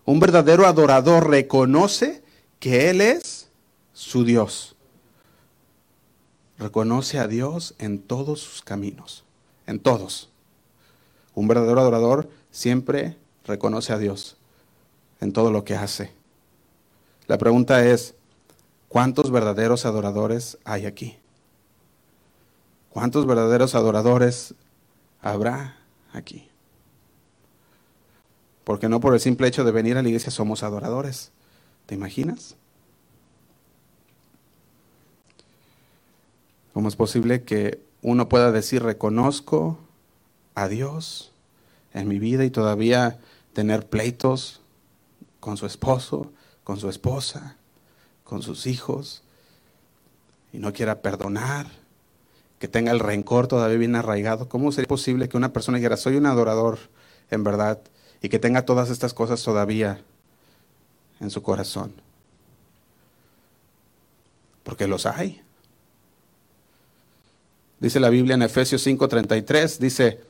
[0.05, 2.23] Un verdadero adorador reconoce
[2.59, 3.49] que Él es
[3.93, 4.75] su Dios.
[6.59, 9.25] Reconoce a Dios en todos sus caminos,
[9.65, 10.29] en todos.
[11.33, 14.37] Un verdadero adorador siempre reconoce a Dios
[15.19, 16.11] en todo lo que hace.
[17.27, 18.13] La pregunta es,
[18.87, 21.17] ¿cuántos verdaderos adoradores hay aquí?
[22.89, 24.53] ¿Cuántos verdaderos adoradores
[25.19, 25.77] habrá
[26.13, 26.47] aquí?
[28.65, 31.31] Porque no por el simple hecho de venir a la iglesia somos adoradores.
[31.85, 32.55] ¿Te imaginas?
[36.73, 39.79] ¿Cómo es posible que uno pueda decir reconozco
[40.55, 41.31] a Dios
[41.93, 43.19] en mi vida y todavía
[43.53, 44.61] tener pleitos
[45.39, 47.55] con su esposo, con su esposa,
[48.23, 49.21] con sus hijos
[50.51, 51.67] y no quiera perdonar,
[52.57, 54.49] que tenga el rencor todavía bien arraigado?
[54.49, 56.79] ¿Cómo sería posible que una persona dijera soy un adorador
[57.29, 57.79] en verdad
[58.25, 60.01] y que tenga todas estas cosas todavía
[61.19, 61.93] en su corazón?
[64.63, 65.43] Porque los hay.
[67.79, 70.21] Dice la Biblia en Efesios 5:33, dice,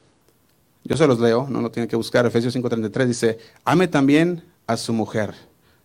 [0.83, 4.75] yo se los leo, no lo tienen que buscar, Efesios 5:33 dice, ame también a
[4.75, 5.33] su mujer.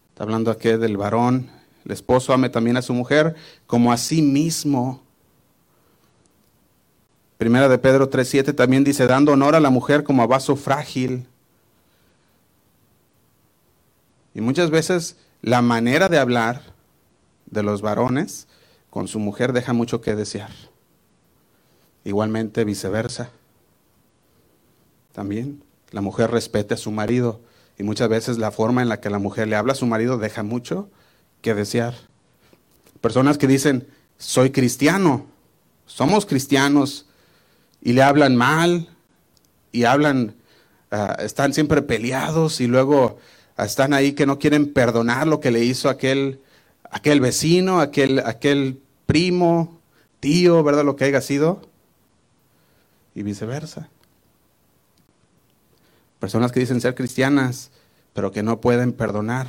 [0.09, 1.49] Está hablando aquí del varón,
[1.85, 3.37] el esposo ame también a su mujer
[3.69, 5.01] como a sí mismo.
[7.39, 11.29] Primera de Pedro 3:7 también dice, dando honor a la mujer como a vaso frágil.
[14.35, 16.63] Y muchas veces la manera de hablar
[17.47, 18.47] de los varones
[18.91, 20.51] con su mujer deja mucho que desear.
[22.05, 23.31] Igualmente viceversa.
[25.13, 27.41] También la mujer respete a su marido
[27.79, 30.19] y muchas veces la forma en la que la mujer le habla a su marido
[30.19, 30.89] deja mucho
[31.43, 31.95] que desear.
[33.01, 33.89] Personas que dicen,
[34.19, 35.27] soy cristiano,
[35.87, 37.07] somos cristianos
[37.81, 38.89] y le hablan mal
[39.73, 40.37] y hablan,
[40.91, 43.19] ah, están siempre peleados y luego
[43.65, 46.41] están ahí que no quieren perdonar lo que le hizo aquel,
[46.91, 49.81] aquel vecino, aquel, aquel primo,
[50.21, 50.85] tío, ¿verdad?
[50.85, 51.63] Lo que haya sido
[53.15, 53.89] y viceversa.
[56.19, 57.71] Personas que dicen ser cristianas,
[58.13, 59.49] pero que no pueden perdonar.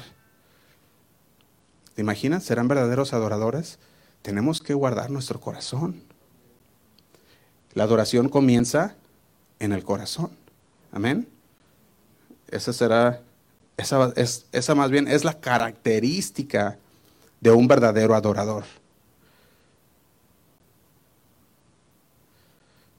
[1.95, 2.43] ¿Te imaginas?
[2.43, 3.80] ¿Serán verdaderos adoradores?
[4.21, 6.04] Tenemos que guardar nuestro corazón.
[7.74, 8.95] La adoración comienza
[9.60, 10.32] en el corazón.
[10.91, 11.28] Amén.
[12.50, 13.21] Esa será,
[13.82, 16.78] esa, es, esa más bien es la característica
[17.39, 18.63] de un verdadero adorador.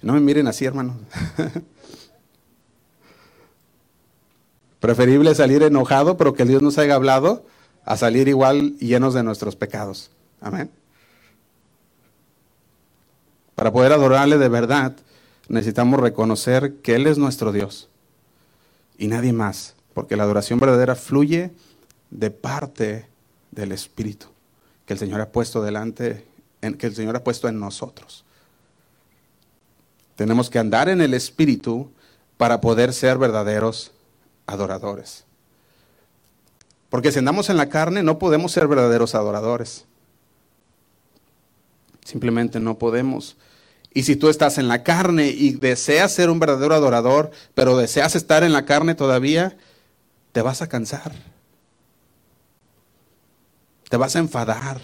[0.03, 0.97] No me miren así, hermano.
[4.81, 7.47] Preferible salir enojado, pero que Dios nos haya hablado,
[7.85, 10.11] a salir igual llenos de nuestros pecados.
[10.41, 10.71] Amén.
[13.55, 14.97] Para poder adorarle de verdad,
[15.49, 17.89] necesitamos reconocer que Él es nuestro Dios
[18.99, 21.51] y nadie más, porque la adoración verdadera fluye
[22.11, 23.07] de parte
[23.51, 24.33] del Espíritu
[24.87, 26.25] que el Señor ha puesto delante,
[26.61, 28.25] que el Señor ha puesto en nosotros.
[30.17, 31.91] Tenemos que andar en el Espíritu
[32.37, 33.93] para poder ser verdaderos
[34.47, 35.25] adoradores.
[36.91, 39.87] Porque si andamos en la carne no podemos ser verdaderos adoradores.
[42.05, 43.37] Simplemente no podemos.
[43.95, 48.17] Y si tú estás en la carne y deseas ser un verdadero adorador, pero deseas
[48.17, 49.57] estar en la carne todavía,
[50.33, 51.13] te vas a cansar.
[53.89, 54.81] Te vas a enfadar.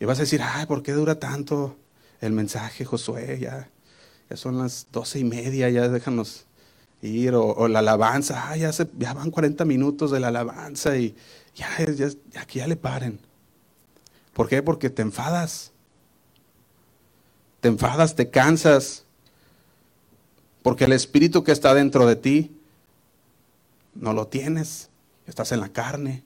[0.00, 1.76] Y vas a decir, ay, ¿por qué dura tanto?
[2.20, 3.68] el mensaje, Josué, ya,
[4.28, 6.46] ya son las doce y media, ya déjanos
[7.00, 11.14] ir, o, la alabanza, ah, ya, se, ya van 40 minutos de la alabanza y
[11.54, 12.08] ya, ya,
[12.40, 13.20] aquí ya le paren.
[14.32, 14.62] ¿Por qué?
[14.62, 15.72] Porque te enfadas.
[17.60, 19.04] Te enfadas, te cansas.
[20.62, 22.57] Porque el espíritu que está dentro de ti
[23.98, 24.88] no lo tienes.
[25.26, 26.22] Estás en la carne.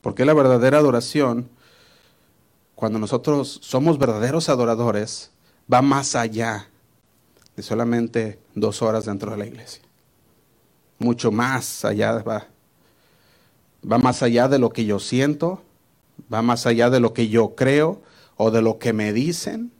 [0.00, 1.48] Porque la verdadera adoración,
[2.74, 5.30] cuando nosotros somos verdaderos adoradores,
[5.72, 6.68] va más allá
[7.56, 9.82] de solamente dos horas dentro de la iglesia.
[10.98, 12.48] Mucho más allá va.
[13.90, 15.62] Va más allá de lo que yo siento,
[16.32, 18.00] va más allá de lo que yo creo
[18.36, 19.73] o de lo que me dicen.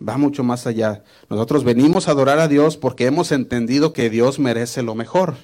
[0.00, 1.02] Va mucho más allá.
[1.30, 5.36] Nosotros venimos a adorar a Dios porque hemos entendido que Dios merece lo mejor.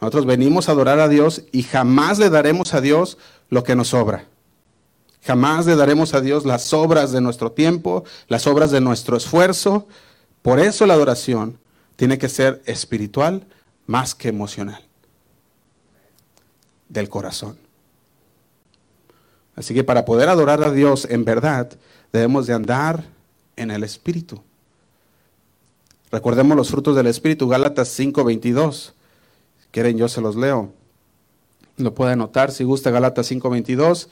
[0.00, 3.88] Nosotros venimos a adorar a Dios y jamás le daremos a Dios lo que nos
[3.88, 4.26] sobra.
[5.22, 9.88] Jamás le daremos a Dios las obras de nuestro tiempo, las obras de nuestro esfuerzo.
[10.42, 11.58] Por eso la adoración
[11.96, 13.46] tiene que ser espiritual
[13.86, 14.84] más que emocional.
[16.88, 17.58] Del corazón.
[19.56, 21.70] Así que para poder adorar a Dios en verdad,
[22.12, 23.15] debemos de andar
[23.56, 24.42] en el Espíritu.
[26.10, 28.92] Recordemos los frutos del Espíritu, Gálatas 5:22.
[29.70, 30.72] Quieren, yo se los leo.
[31.76, 34.08] Lo puede anotar si gusta Gálatas 5:22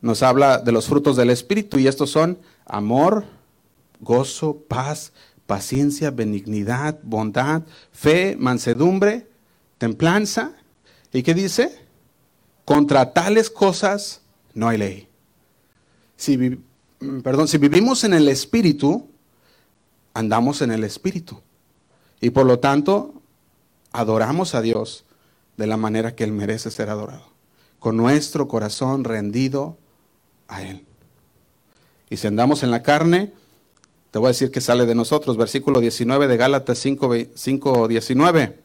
[0.00, 3.24] nos habla de los frutos del Espíritu y estos son amor,
[4.00, 5.12] gozo, paz,
[5.46, 9.26] paciencia, benignidad, bondad, fe, mansedumbre,
[9.78, 10.52] templanza.
[11.12, 11.76] ¿Y qué dice?
[12.64, 14.20] Contra tales cosas
[14.54, 15.08] no hay ley.
[16.16, 16.58] Si,
[17.22, 19.08] perdón, si vivimos en el Espíritu,
[20.14, 21.40] andamos en el Espíritu.
[22.20, 23.22] Y por lo tanto,
[23.92, 25.04] adoramos a Dios
[25.56, 27.28] de la manera que Él merece ser adorado.
[27.78, 29.76] Con nuestro corazón rendido
[30.48, 30.84] a Él.
[32.08, 33.32] Y si andamos en la carne,
[34.10, 38.58] te voy a decir que sale de nosotros, versículo 19 de Gálatas 5, 19.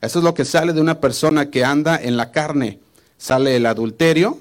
[0.00, 2.80] Eso es lo que sale de una persona que anda en la carne.
[3.18, 4.38] Sale el adulterio,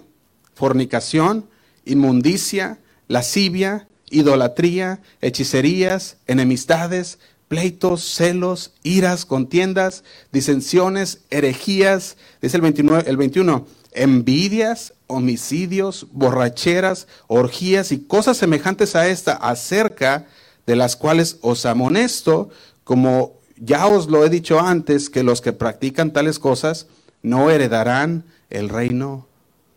[0.53, 1.47] fornicación,
[1.85, 2.79] inmundicia,
[3.11, 13.67] lascivia, idolatría, hechicerías, enemistades, pleitos, celos, iras, contiendas, disensiones, herejías, dice el, 29, el 21,
[13.91, 20.27] envidias, homicidios, borracheras, orgías y cosas semejantes a esta, acerca
[20.65, 22.49] de las cuales os amonesto,
[22.85, 26.87] como ya os lo he dicho antes, que los que practican tales cosas
[27.21, 29.27] no heredarán el reino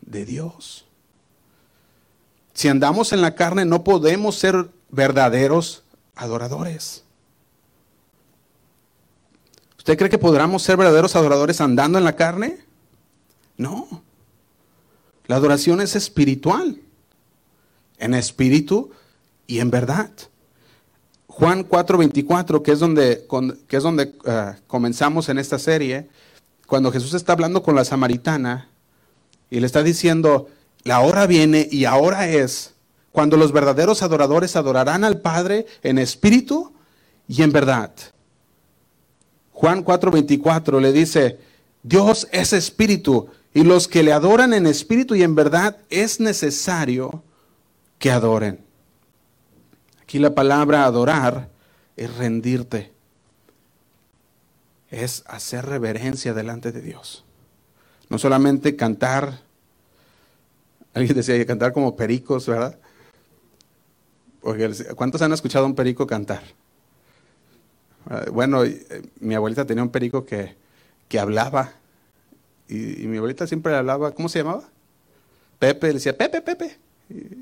[0.03, 0.85] de Dios.
[2.55, 5.83] Si andamos en la carne no podemos ser verdaderos
[6.15, 7.05] adoradores.
[9.77, 12.65] ¿Usted cree que podremos ser verdaderos adoradores andando en la carne?
[13.57, 14.03] No.
[15.27, 16.81] La adoración es espiritual,
[17.99, 18.93] en espíritu
[19.47, 20.11] y en verdad.
[21.27, 23.27] Juan 4:24, que es donde,
[23.67, 26.09] que es donde eh, comenzamos en esta serie,
[26.67, 28.69] cuando Jesús está hablando con la samaritana
[29.51, 30.49] y le está diciendo,
[30.85, 32.75] la hora viene y ahora es
[33.11, 36.73] cuando los verdaderos adoradores adorarán al Padre en espíritu
[37.27, 37.93] y en verdad.
[39.53, 41.39] Juan 4:24 le dice,
[41.83, 47.23] Dios es espíritu y los que le adoran en espíritu y en verdad es necesario
[47.99, 48.59] que adoren.
[50.03, 51.49] Aquí la palabra adorar
[51.97, 52.93] es rendirte,
[54.91, 57.25] es hacer reverencia delante de Dios.
[58.09, 59.44] No solamente cantar,
[60.95, 62.79] alguien decía que cantar como pericos, ¿verdad?
[64.97, 66.43] ¿Cuántos han escuchado a un perico cantar?
[68.09, 70.55] Ah, bueno, eh, mi abuelita tenía un perico que,
[71.09, 71.73] que hablaba
[72.69, 74.65] y, mi abuelita siempre le hablaba, ¿cómo se llamaba?
[75.59, 76.77] Pepe, le decía, Pepe, Pepe.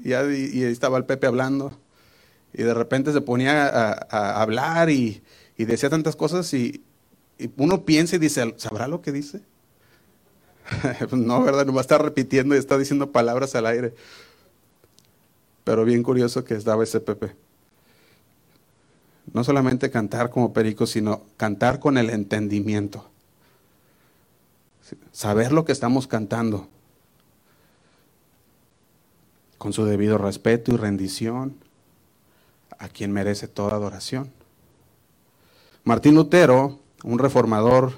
[0.04, 1.78] Y, estaba el Pepe hablando.
[2.52, 5.22] Y de repente se ponía a, hablar y,
[5.56, 6.84] decía tantas cosas y,
[7.56, 9.40] uno piensa y dice, ¿sabrá lo que dice?
[11.12, 11.66] no, ¿verdad?
[11.66, 13.94] No va a estar repitiendo y está diciendo palabras al aire.
[15.64, 17.34] Pero bien curioso que estaba ese Pepe.
[19.32, 23.12] No solamente cantar como perico, sino cantar con el entendimiento
[25.12, 26.68] saber lo que estamos cantando,
[29.58, 31.56] con su debido respeto y rendición
[32.78, 34.30] a quien merece toda adoración.
[35.84, 37.92] Martín Lutero, un reformador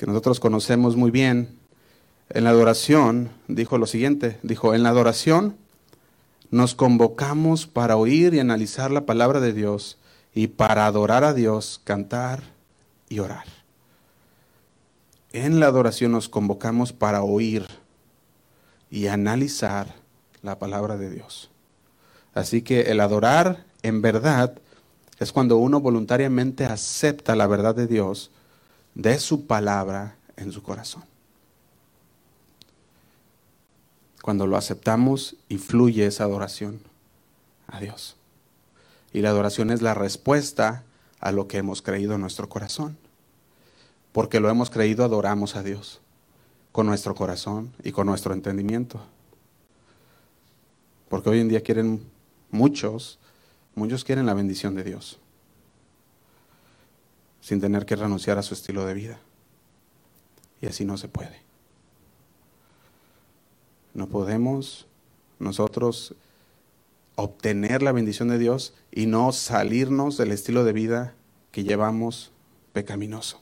[0.00, 1.58] que nosotros conocemos muy bien,
[2.30, 5.58] en la adoración dijo lo siguiente, dijo, en la adoración
[6.50, 9.98] nos convocamos para oír y analizar la palabra de Dios
[10.34, 12.44] y para adorar a Dios, cantar
[13.10, 13.44] y orar.
[15.32, 17.66] En la adoración nos convocamos para oír
[18.90, 19.96] y analizar
[20.40, 21.50] la palabra de Dios.
[22.32, 24.54] Así que el adorar en verdad
[25.18, 28.30] Es cuando uno voluntariamente acepta la verdad de Dios,
[28.94, 31.04] de su palabra en su corazón.
[34.22, 36.80] Cuando lo aceptamos y fluye esa adoración
[37.68, 38.16] a Dios.
[39.12, 40.84] Y la adoración es la respuesta
[41.20, 42.96] a lo que hemos creído en nuestro corazón.
[44.12, 46.00] Porque lo hemos creído, adoramos a Dios
[46.72, 49.00] con nuestro corazón y con nuestro entendimiento.
[51.08, 52.04] Porque hoy en día quieren
[52.50, 53.18] muchos,
[53.74, 55.18] muchos quieren la bendición de Dios,
[57.40, 59.18] sin tener que renunciar a su estilo de vida.
[60.60, 61.40] Y así no se puede.
[63.94, 64.86] No podemos
[65.38, 66.14] nosotros
[67.16, 71.14] obtener la bendición de Dios y no salirnos del estilo de vida
[71.50, 72.30] que llevamos
[72.72, 73.40] pecaminoso.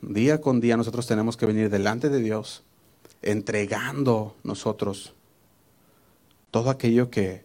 [0.00, 2.62] Día con día nosotros tenemos que venir delante de Dios
[3.22, 5.14] entregando nosotros
[6.50, 7.44] todo aquello que,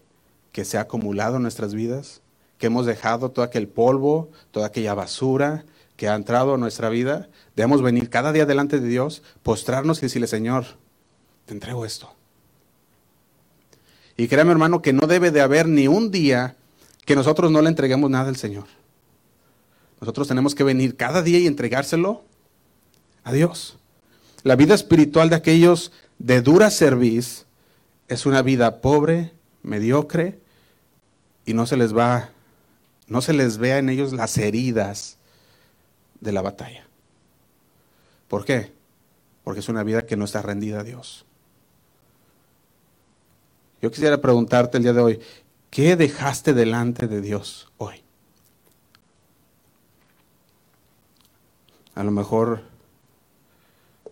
[0.51, 2.21] que se ha acumulado en nuestras vidas,
[2.64, 5.66] que hemos dejado todo aquel polvo, toda aquella basura
[5.97, 7.28] que ha entrado en nuestra vida.
[7.57, 10.64] Debemos venir cada día delante de Dios, postrarnos y decirle, Señor,
[11.45, 12.14] te entrego esto.
[14.16, 16.55] Y créame hermano que no debe de haber ni un día
[17.03, 18.68] que nosotros no le entreguemos nada al Señor.
[19.99, 22.24] Nosotros tenemos que venir cada día y entregárselo
[23.26, 23.78] a Dios.
[24.43, 27.45] La vida espiritual de aquellos de dura cerviz
[28.07, 29.34] es una vida pobre,
[29.64, 30.39] mediocre,
[31.45, 32.30] y no se les va,
[33.14, 35.20] no se les vea en ellos las heridas
[36.20, 36.88] de la batalla.
[38.28, 38.74] ¿Por qué?
[39.43, 41.24] Porque es una vida que no está rendida a Dios.
[43.84, 45.20] Yo quisiera preguntarte el día de hoy,
[45.70, 48.01] ¿qué dejaste delante de Dios hoy?
[51.93, 52.64] A lo mejor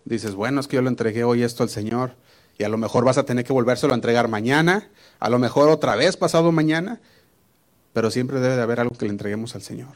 [0.04, 2.14] dices, bueno, es que yo le entregué hoy esto al Señor
[2.56, 5.70] y a lo mejor vas a tener que volvérselo a entregar mañana, a lo mejor
[5.70, 7.00] otra vez pasado mañana,
[7.92, 9.94] pero siempre debe de haber algo que le entreguemos al Señor.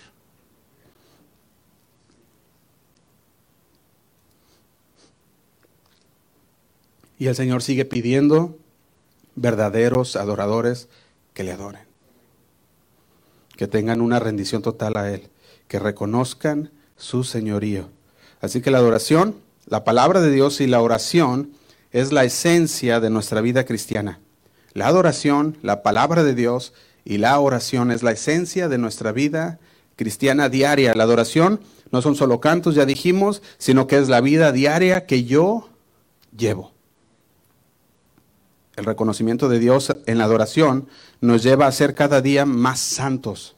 [7.18, 8.58] Y el Señor sigue pidiendo
[9.36, 10.88] verdaderos adoradores
[11.32, 11.86] que le adoren,
[13.56, 15.28] que tengan una rendición total a Él,
[15.68, 17.88] que reconozcan su señorío.
[18.40, 19.36] Así que la adoración,
[19.66, 21.52] la palabra de Dios y la oración
[21.90, 24.20] es la esencia de nuestra vida cristiana.
[24.72, 26.74] La adoración, la palabra de Dios
[27.06, 29.58] y la oración es la esencia de nuestra vida
[29.96, 30.92] cristiana diaria.
[30.94, 35.24] La adoración no son solo cantos, ya dijimos, sino que es la vida diaria que
[35.24, 35.70] yo
[36.36, 36.76] llevo
[38.76, 40.86] el reconocimiento de Dios en la adoración
[41.20, 43.56] nos lleva a ser cada día más santos,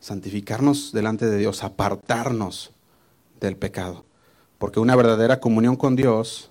[0.00, 2.72] santificarnos delante de Dios, apartarnos
[3.40, 4.04] del pecado.
[4.58, 6.50] Porque una verdadera comunión con Dios,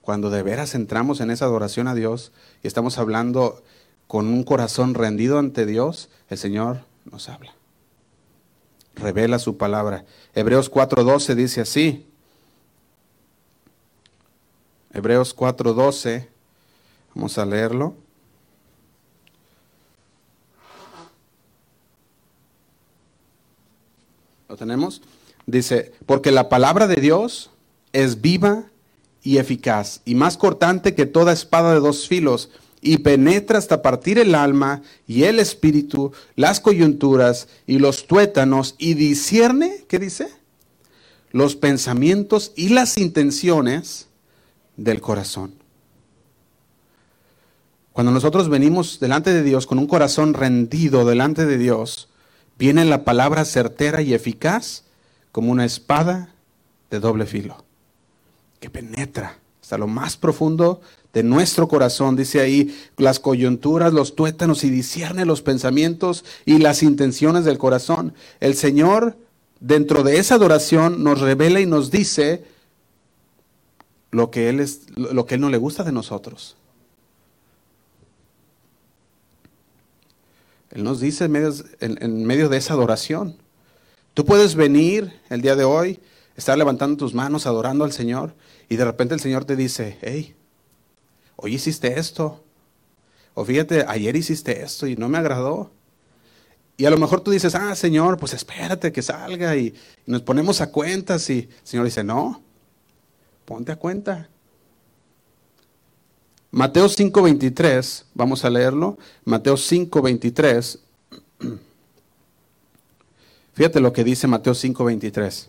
[0.00, 2.32] cuando de veras entramos en esa adoración a Dios
[2.62, 3.62] y estamos hablando
[4.08, 7.54] con un corazón rendido ante Dios, el Señor nos habla.
[8.96, 10.04] Revela su palabra.
[10.34, 12.04] Hebreos 4:12 dice así.
[14.92, 16.26] Hebreos 4:12
[17.14, 17.94] Vamos a leerlo.
[24.48, 25.02] ¿Lo tenemos?
[25.46, 27.50] Dice, porque la palabra de Dios
[27.92, 28.66] es viva
[29.22, 32.50] y eficaz y más cortante que toda espada de dos filos
[32.80, 38.94] y penetra hasta partir el alma y el espíritu, las coyunturas y los tuétanos y
[38.94, 40.28] discierne, ¿qué dice?
[41.30, 44.08] Los pensamientos y las intenciones
[44.76, 45.54] del corazón.
[47.92, 52.08] Cuando nosotros venimos delante de Dios con un corazón rendido delante de Dios,
[52.56, 54.84] viene la palabra certera y eficaz
[55.32, 56.32] como una espada
[56.90, 57.64] de doble filo,
[58.60, 60.80] que penetra hasta lo más profundo
[61.18, 62.14] de nuestro corazón.
[62.14, 68.14] Dice ahí las coyunturas, los tuétanos y discierne los pensamientos y las intenciones del corazón.
[68.38, 69.16] El Señor,
[69.58, 72.44] dentro de esa adoración, nos revela y nos dice
[74.12, 76.56] lo que Él, es, lo que él no le gusta de nosotros.
[80.70, 83.36] Él nos dice en medio, de esa adoración.
[84.14, 85.98] Tú puedes venir el día de hoy,
[86.36, 88.34] estar levantando tus manos, adorando al Señor,
[88.68, 90.36] y de repente el Señor te dice, hey,
[91.40, 92.44] hoy hiciste esto,
[93.34, 95.70] o fíjate, ayer hiciste esto y no me agradó.
[96.76, 99.74] Y a lo mejor tú dices, ah, Señor, pues espérate que salga y,
[100.06, 102.42] nos ponemos a cuentas y el Señor dice, no,
[103.44, 104.28] ponte a cuenta.
[106.50, 108.98] Mateo 5:23, vamos a leerlo.
[109.24, 110.80] Mateo 5:23.
[113.52, 115.48] Fíjate lo que dice Mateo 5:23.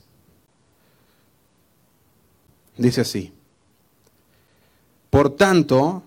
[2.77, 3.33] Dice así.
[5.09, 6.03] Por tanto,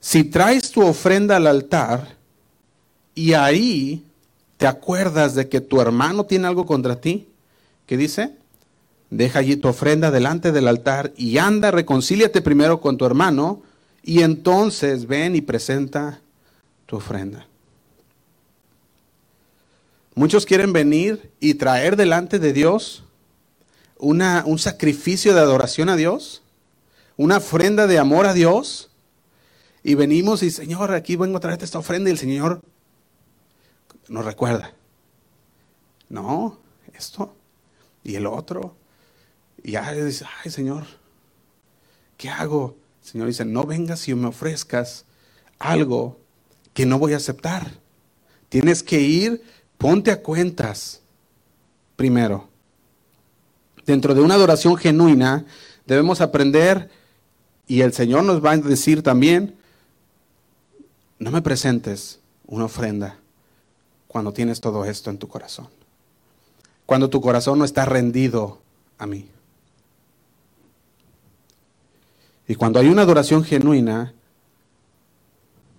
[0.00, 2.16] si traes tu ofrenda al altar
[3.14, 4.04] y ahí
[4.56, 7.28] te acuerdas de que tu hermano tiene algo contra ti,
[7.86, 8.34] ¿qué dice?
[9.10, 13.62] Deja allí tu ofrenda delante del altar y anda, reconcíliate primero con tu hermano
[14.02, 16.20] y entonces ven y presenta
[16.86, 17.46] tu ofrenda.
[20.14, 23.02] Muchos quieren venir y traer delante de Dios
[23.98, 26.42] una, un sacrificio de adoración a Dios,
[27.16, 28.90] una ofrenda de amor a Dios,
[29.82, 32.62] y venimos y, Señor, aquí vengo a traerte esta ofrenda y el Señor
[34.08, 34.72] nos recuerda.
[36.08, 36.58] No,
[36.94, 37.34] esto
[38.02, 38.74] y el otro.
[39.62, 40.84] Y ya dice, ay Señor,
[42.16, 42.76] ¿qué hago?
[43.02, 45.04] El Señor dice, no vengas y me ofrezcas
[45.58, 46.18] algo
[46.72, 47.70] que no voy a aceptar.
[48.48, 49.42] Tienes que ir,
[49.76, 51.02] ponte a cuentas
[51.96, 52.48] primero.
[53.84, 55.44] Dentro de una adoración genuina
[55.84, 56.90] debemos aprender,
[57.66, 59.56] y el Señor nos va a decir también,
[61.18, 63.18] no me presentes una ofrenda
[64.08, 65.68] cuando tienes todo esto en tu corazón.
[66.86, 68.60] Cuando tu corazón no está rendido
[68.98, 69.28] a mí.
[72.46, 74.12] Y cuando hay una adoración genuina,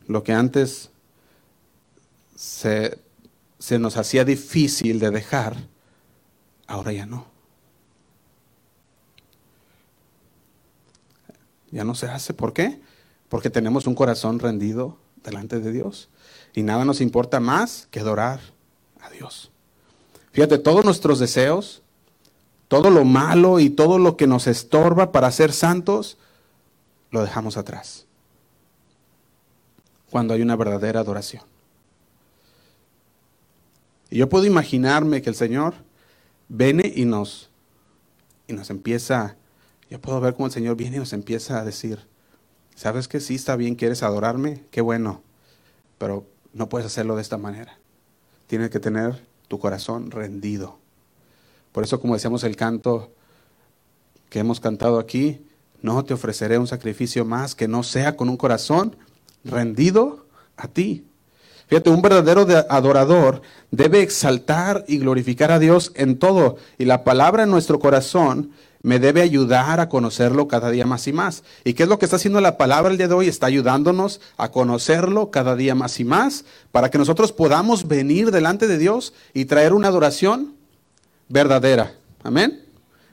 [0.07, 0.89] lo que antes
[2.35, 2.97] se,
[3.59, 5.55] se, nos hacía difícil de dejar,
[6.65, 7.34] ahora ya no.
[11.75, 12.33] Ya no se hace.
[12.33, 12.79] ¿Por qué?
[13.27, 16.07] Porque tenemos un corazón rendido delante de Dios.
[16.53, 18.39] Y nada nos importa más que adorar
[19.01, 19.51] a Dios.
[20.31, 21.83] Fíjate, todos nuestros deseos,
[22.69, 26.17] todo lo malo y todo lo que nos estorba para ser santos,
[27.11, 28.05] lo dejamos atrás.
[30.09, 31.43] Cuando hay una verdadera adoración.
[34.09, 35.73] Y yo puedo imaginarme que el Señor
[36.47, 37.49] viene y nos,
[38.47, 39.35] y nos empieza,
[39.95, 41.99] yo puedo ver cómo el Señor viene y nos empieza a decir,
[42.75, 44.65] ¿Sabes que sí está bien, quieres adorarme?
[44.69, 45.21] Qué bueno,
[45.97, 47.77] pero no puedes hacerlo de esta manera.
[48.47, 50.77] Tienes que tener tu corazón rendido.
[51.71, 53.13] Por eso, como decíamos el canto
[54.29, 55.47] que hemos cantado aquí,
[55.81, 58.97] no te ofreceré un sacrificio más que no sea con un corazón
[59.45, 60.25] rendido
[60.57, 61.05] a ti.
[61.67, 63.41] Fíjate, un verdadero adorador
[63.71, 66.57] debe exaltar y glorificar a Dios en todo.
[66.77, 68.51] Y la palabra en nuestro corazón
[68.85, 71.43] me debe ayudar a conocerlo cada día más y más.
[71.63, 73.27] ¿Y qué es lo que está haciendo la palabra el día de hoy?
[73.27, 78.67] Está ayudándonos a conocerlo cada día más y más para que nosotros podamos venir delante
[78.67, 80.53] de Dios y traer una adoración
[81.29, 81.95] verdadera.
[82.21, 82.63] Amén.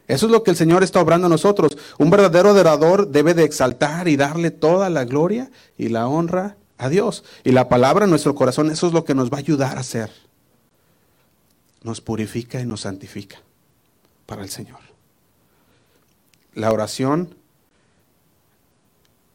[0.09, 1.79] Eso es lo que el Señor está obrando a nosotros.
[1.97, 6.91] Un verdadero adorador debe de exaltar y darle toda la gloria y la honra a
[6.91, 7.25] Dios.
[7.45, 9.81] Y la palabra en nuestro corazón, eso es lo que nos va a ayudar a
[9.81, 10.11] hacer.
[11.83, 13.41] Nos purifica y nos santifica
[14.27, 14.92] para el Señor
[16.55, 17.35] la oración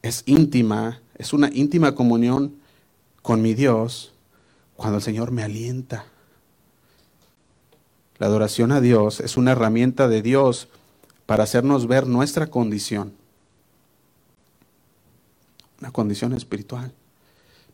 [0.02, 2.56] es íntima, es una íntima comunión
[3.22, 4.12] con mi Dios
[4.76, 6.06] cuando el Señor me alienta.
[8.18, 10.68] La adoración a Dios es una herramienta de Dios
[11.26, 13.12] para hacernos ver nuestra condición,
[15.80, 16.92] una condición espiritual.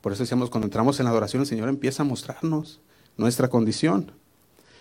[0.01, 2.81] Por eso decíamos, cuando entramos en la adoración, el Señor empieza a mostrarnos
[3.17, 4.13] nuestra condición.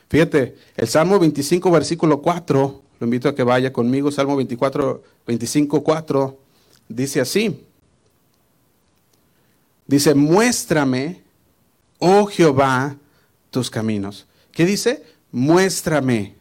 [0.10, 5.84] Fíjate, el Salmo 25, versículo 4 lo invito a que vaya conmigo, Salmo 24, 25,
[5.84, 6.38] 4,
[6.88, 7.64] dice así.
[9.88, 11.22] Dice, muéstrame,
[12.00, 12.96] oh Jehová,
[13.52, 14.26] tus caminos.
[14.52, 15.04] ¿Qué dice?
[15.32, 16.36] Muéstrame.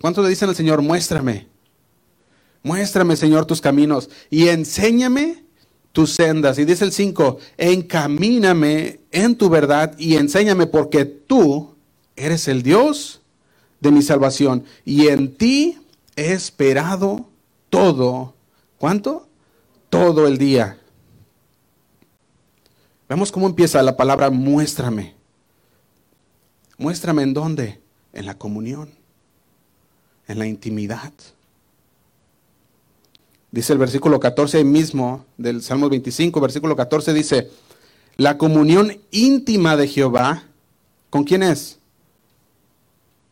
[0.00, 0.82] ¿Cuánto le dicen al Señor?
[0.82, 1.46] Muéstrame.
[2.62, 5.44] Muéstrame, Señor, tus caminos y enséñame
[5.92, 6.58] tus sendas.
[6.58, 11.74] Y dice el 5, encamíname en tu verdad y enséñame porque tú
[12.16, 13.19] eres el Dios
[13.80, 14.64] de mi salvación.
[14.84, 15.78] Y en ti
[16.16, 17.26] he esperado
[17.68, 18.34] todo.
[18.78, 19.26] ¿Cuánto?
[19.88, 20.78] Todo el día.
[23.08, 25.14] Vemos cómo empieza la palabra muéstrame.
[26.78, 27.80] Muéstrame en dónde?
[28.12, 28.88] En la comunión,
[30.28, 31.12] en la intimidad.
[33.50, 37.50] Dice el versículo 14 mismo del Salmo 25, versículo 14 dice,
[38.16, 40.44] la comunión íntima de Jehová,
[41.10, 41.79] ¿con quién es?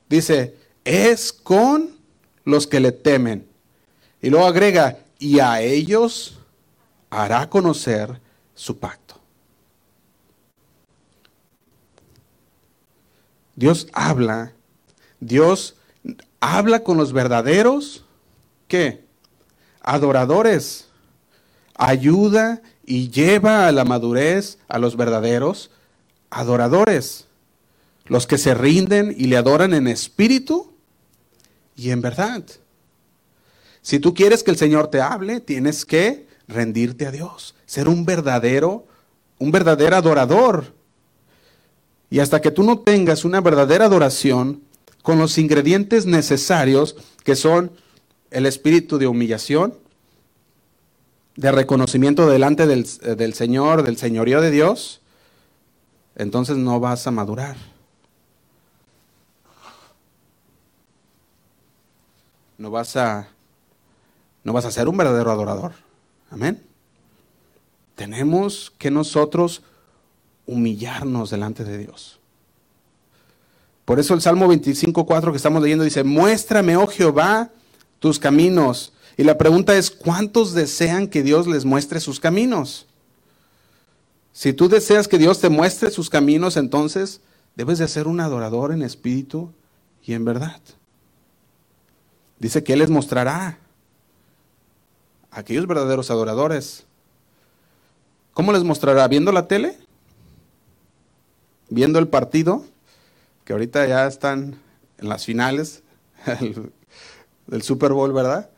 [0.09, 1.91] Dice, es con
[2.45, 3.47] los que le temen.
[4.23, 6.39] Y luego agrega, y a ellos
[7.11, 8.21] hará conocer
[8.55, 9.17] su pacto.
[13.55, 14.53] Dios habla,
[15.21, 15.77] Dios
[16.41, 18.05] habla con los verdaderos,
[18.69, 19.05] ¿qué?
[19.81, 20.87] Adoradores.
[21.75, 25.71] Ayuda y lleva a la madurez a los verdaderos
[26.31, 27.28] adoradores
[28.09, 30.73] los que se rinden y le adoran en espíritu
[31.77, 32.43] y en verdad.
[33.83, 38.05] Si tú quieres que el Señor te hable, tienes que rendirte a Dios, ser un
[38.05, 38.87] verdadero,
[39.39, 40.75] un verdadero adorador.
[42.11, 44.63] Y hasta que tú no tengas una verdadera adoración
[45.03, 47.71] con los ingredientes necesarios, que son
[48.31, 49.75] el espíritu de humillación,
[51.37, 52.85] de reconocimiento delante del,
[53.17, 55.01] del Señor, del señorío de Dios,
[56.17, 57.57] entonces no vas a madurar.
[62.59, 63.29] No vas a
[64.45, 65.73] no vas a ser un verdadero adorador.
[66.31, 66.63] Amén.
[67.95, 69.63] Tenemos que nosotros
[70.47, 72.19] humillarnos delante de Dios.
[73.85, 77.51] Por eso el Salmo 25.4 que estamos leyendo dice, muéstrame, oh Jehová,
[77.99, 78.93] tus caminos.
[79.17, 82.87] Y la pregunta es, ¿cuántos desean que Dios les muestre sus caminos?
[84.33, 87.21] Si tú deseas que Dios te muestre sus caminos, entonces
[87.57, 89.53] debes de ser un adorador en espíritu
[90.05, 90.61] y en verdad.
[92.39, 93.59] Dice que Él les mostrará
[95.31, 96.87] a aquellos verdaderos adoradores.
[98.33, 99.09] ¿Cómo les mostrará?
[99.09, 99.77] ¿Viendo la tele?
[101.69, 102.65] ¿Viendo el partido?
[103.45, 104.61] Que ahorita ya están
[104.99, 105.83] en las finales
[107.47, 108.51] del Super Bowl, ¿verdad?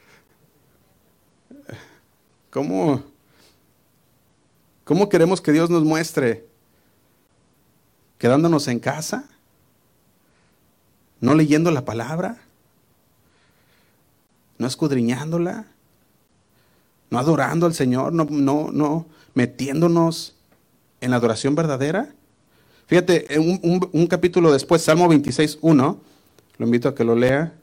[2.50, 3.02] ¿Cómo,
[4.84, 6.46] ¿Cómo queremos que Dios nos muestre?
[8.18, 9.24] ¿Quedándonos en casa?
[11.20, 12.38] ¿No leyendo la palabra?
[14.60, 15.64] ¿No escudriñándola?
[17.08, 18.12] ¿No adorando al Señor?
[18.12, 20.34] ¿No, no, no metiéndonos
[21.00, 22.12] en la adoración verdadera?
[22.86, 25.96] Fíjate, un, capítulo después, Salmo 26.1,
[26.58, 27.54] lo invito a que lo lea,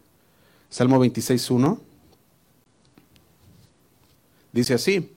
[0.71, 1.77] Salmo 26.1,
[4.51, 5.13] dice así,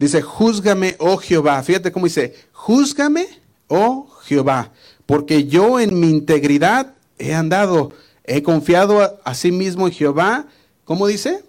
[0.00, 1.62] Dice, júzgame, oh Jehová.
[1.62, 3.28] Fíjate cómo dice, júzgame,
[3.68, 4.72] oh Jehová,
[5.06, 7.92] porque yo en mi integridad he andado,
[8.24, 10.48] he confiado a, sí mismo en Jehová.
[10.92, 11.42] ¿Cómo dice?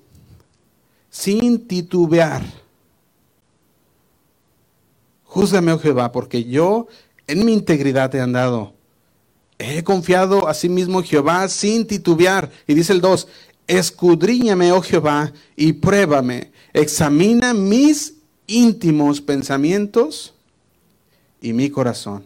[1.10, 2.42] Sin titubear.
[5.26, 6.88] Júzgame, oh Jehová, porque yo
[7.28, 8.74] en mi integridad he andado.
[9.58, 12.52] He confiado a sí mismo Jehová sin titubear.
[12.68, 13.28] Y dice el 2,
[13.68, 16.54] escudriñame, oh Jehová, y pruébame.
[16.72, 18.14] Examina mis
[18.48, 20.34] íntimos pensamientos
[21.42, 22.24] y mi corazón.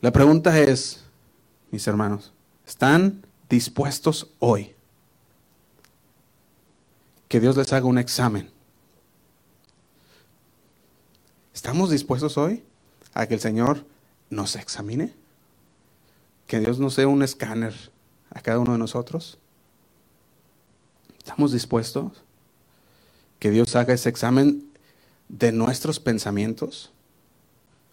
[0.00, 1.04] La pregunta es,
[1.70, 2.32] mis hermanos,
[2.66, 4.74] ¿están dispuestos hoy
[7.28, 8.50] que Dios les haga un examen?
[11.54, 12.62] ¿Estamos dispuestos hoy
[13.14, 13.84] a que el Señor
[14.30, 15.14] nos examine?
[16.46, 17.74] Que Dios nos dé un escáner
[18.30, 19.38] a cada uno de nosotros.
[21.18, 22.22] ¿Estamos dispuestos?
[23.38, 24.64] que Dios haga ese examen
[25.28, 26.90] de nuestros pensamientos?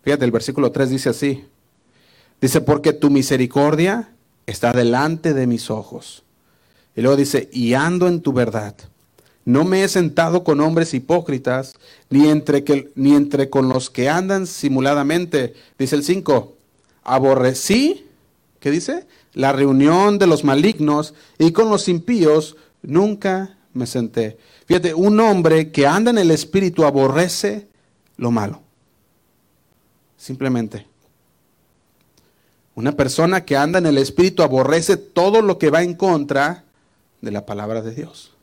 [0.03, 1.45] Fíjate, el versículo 3 dice así.
[2.41, 4.14] Dice, porque tu misericordia
[4.45, 6.23] está delante de mis ojos.
[6.95, 8.75] Y luego dice, y ando en tu verdad.
[9.43, 11.75] No me he sentado con hombres hipócritas,
[12.09, 15.53] ni entre, que, ni entre con los que andan simuladamente.
[15.77, 16.55] Dice el 5,
[17.03, 18.05] aborrecí,
[18.59, 19.05] ¿qué dice?
[19.33, 24.37] La reunión de los malignos y con los impíos nunca me senté.
[24.65, 27.67] Fíjate, un hombre que anda en el espíritu aborrece
[28.17, 28.61] lo malo.
[30.17, 30.87] Simplemente.
[32.75, 36.65] Una persona que anda en el espíritu aborrece todo lo que va en contra
[37.21, 38.33] de la palabra de Dios.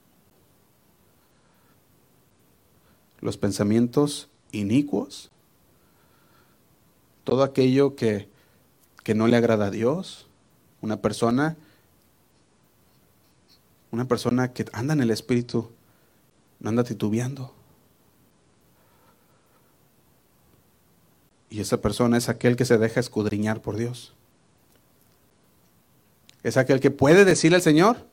[3.21, 5.31] Los pensamientos inicuos,
[7.25, 8.29] todo aquello que,
[9.05, 10.27] que no le agrada a Dios,
[10.81, 11.57] una persona,
[13.91, 15.71] una persona que anda en el espíritu
[16.59, 17.53] no anda titubeando.
[21.51, 24.15] Y esa persona es aquel que se deja escudriñar por Dios.
[26.43, 28.07] Es aquel que puede decirle al Señor,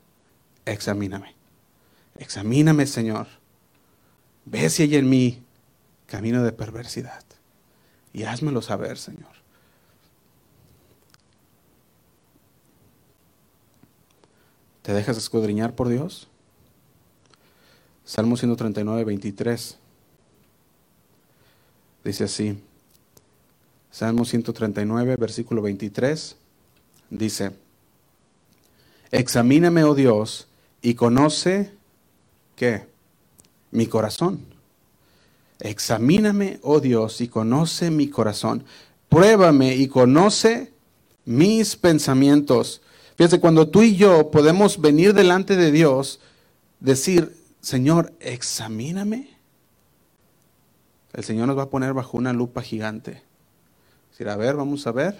[0.65, 1.35] examíname.
[2.17, 3.27] Examíname, Señor.
[4.45, 5.43] Ve si hay en mí
[6.05, 7.23] camino de perversidad.
[8.13, 9.39] Y házmelo saber, Señor.
[14.81, 16.27] ¿Te dejas escudriñar por Dios?
[18.03, 19.77] Salmo 139, 23.
[22.03, 22.59] Dice así.
[23.91, 26.35] Salmo 139, versículo 23.
[27.11, 27.51] Dice,
[29.11, 30.47] examíname, oh Dios,
[30.81, 31.71] y conoce,
[32.55, 32.87] ¿qué?
[33.71, 34.45] Mi corazón.
[35.59, 38.63] Examíname, oh Dios, y conoce mi corazón.
[39.09, 40.71] Pruébame y conoce
[41.25, 42.81] mis pensamientos.
[43.17, 46.21] Fíjense, cuando tú y yo podemos venir delante de Dios,
[46.79, 49.37] decir, Señor, examíname.
[51.13, 53.21] El Señor nos va a poner bajo una lupa gigante.
[54.11, 55.19] Decir, a ver, vamos a ver.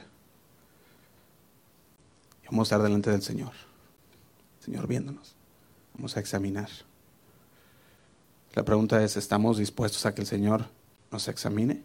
[2.44, 3.69] Y vamos a estar delante del Señor.
[4.70, 5.34] Señor viéndonos.
[5.96, 6.70] Vamos a examinar.
[8.54, 10.68] La pregunta es, ¿estamos dispuestos a que el Señor
[11.12, 11.82] nos examine?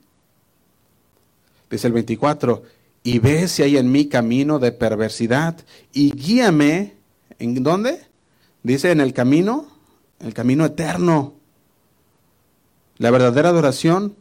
[1.71, 2.63] Dice el 24,
[3.03, 5.57] y ve si hay en mí camino de perversidad
[5.95, 6.93] y guíame,
[7.39, 8.05] ¿en dónde?
[8.63, 9.67] Dice en el camino,
[10.21, 11.33] el camino eterno.
[12.99, 14.15] La verdadera adoración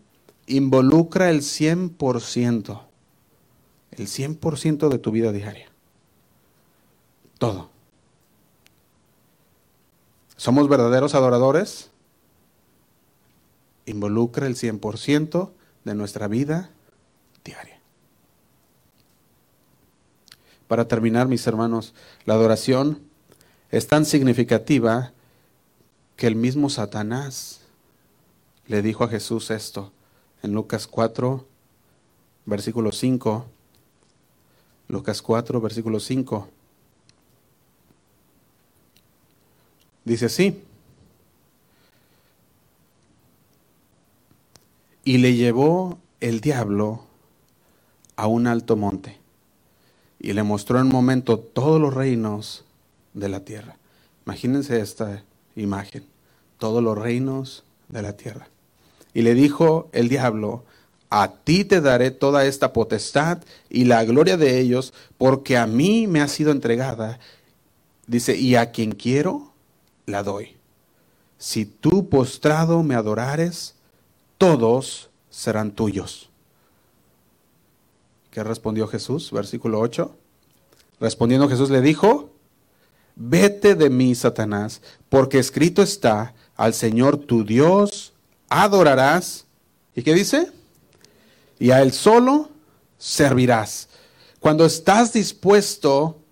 [0.47, 2.81] involucra el 100%,
[3.91, 5.67] el 100% de tu vida diaria.
[7.37, 7.72] Todo.
[10.43, 11.89] ¿Somos verdaderos adoradores?
[13.85, 15.51] Involucra el 100%
[15.85, 16.69] de nuestra vida
[17.45, 17.79] diaria.
[20.67, 21.93] Para terminar, mis hermanos,
[22.25, 22.99] la adoración
[23.71, 25.13] es tan significativa
[26.17, 27.61] que el mismo Satanás
[28.67, 29.93] le dijo a Jesús esto
[30.41, 31.47] en Lucas 4,
[32.43, 33.45] versículo 5.
[34.89, 36.49] Lucas 4, versículo 5.
[40.05, 40.61] Dice así.
[45.05, 47.03] Y le llevó el diablo
[48.15, 49.17] a un alto monte
[50.19, 52.63] y le mostró en un momento todos los reinos
[53.13, 53.77] de la tierra.
[54.25, 55.23] Imagínense esta
[55.55, 56.05] imagen,
[56.57, 58.47] todos los reinos de la tierra.
[59.13, 60.63] Y le dijo el diablo,
[61.09, 66.07] a ti te daré toda esta potestad y la gloria de ellos, porque a mí
[66.07, 67.19] me ha sido entregada.
[68.07, 69.52] Dice, y a quien quiero,
[70.05, 70.57] la doy.
[71.37, 73.75] Si tú postrado me adorares,
[74.37, 76.29] todos serán tuyos.
[78.31, 79.31] ¿Qué respondió Jesús?
[79.31, 80.15] Versículo 8.
[80.99, 82.31] Respondiendo Jesús le dijo,
[83.15, 88.13] vete de mí, Satanás, porque escrito está, al Señor tu Dios
[88.49, 89.45] adorarás.
[89.95, 90.51] ¿Y qué dice?
[91.59, 92.49] Y a Él solo
[92.97, 93.89] servirás.
[94.39, 96.22] Cuando estás dispuesto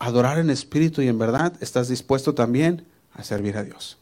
[0.00, 3.98] adorar en espíritu y en verdad, estás dispuesto también a servir a Dios.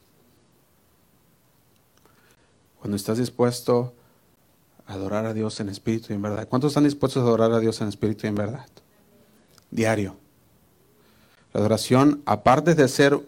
[2.78, 3.92] Cuando estás dispuesto
[4.86, 6.48] a adorar a Dios en espíritu y en verdad.
[6.48, 8.66] ¿Cuántos están dispuestos a adorar a Dios en espíritu y en verdad?
[9.70, 10.16] Diario.
[11.52, 13.20] La adoración, aparte de ser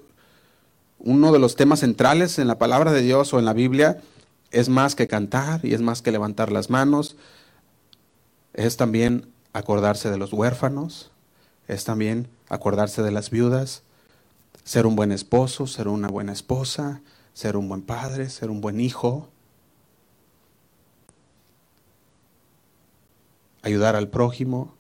[1.01, 4.01] uno de los temas centrales en la palabra de Dios o en la Biblia,
[4.53, 7.17] es más que cantar y es más que levantar las manos,
[8.55, 11.11] es también acordarse de los huérfanos,
[11.67, 13.83] es también acordarse de las viudas,
[14.63, 17.01] ser un buen esposo, ser una buena esposa,
[17.33, 19.31] ser un buen padre, ser un buen hijo,
[23.63, 24.75] ayudar al prójimo.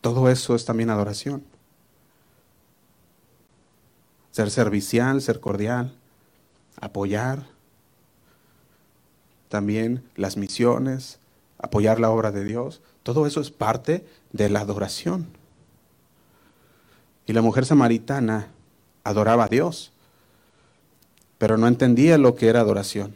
[0.00, 1.44] Todo eso es también adoración
[4.30, 5.94] ser servicial, ser cordial,
[6.80, 7.46] apoyar
[9.48, 11.18] también las misiones,
[11.58, 12.80] apoyar la obra de Dios.
[13.02, 15.26] Todo eso es parte de la adoración.
[17.30, 18.48] Y la mujer samaritana
[19.04, 19.92] adoraba a Dios,
[21.38, 23.14] pero no entendía lo que era adoración.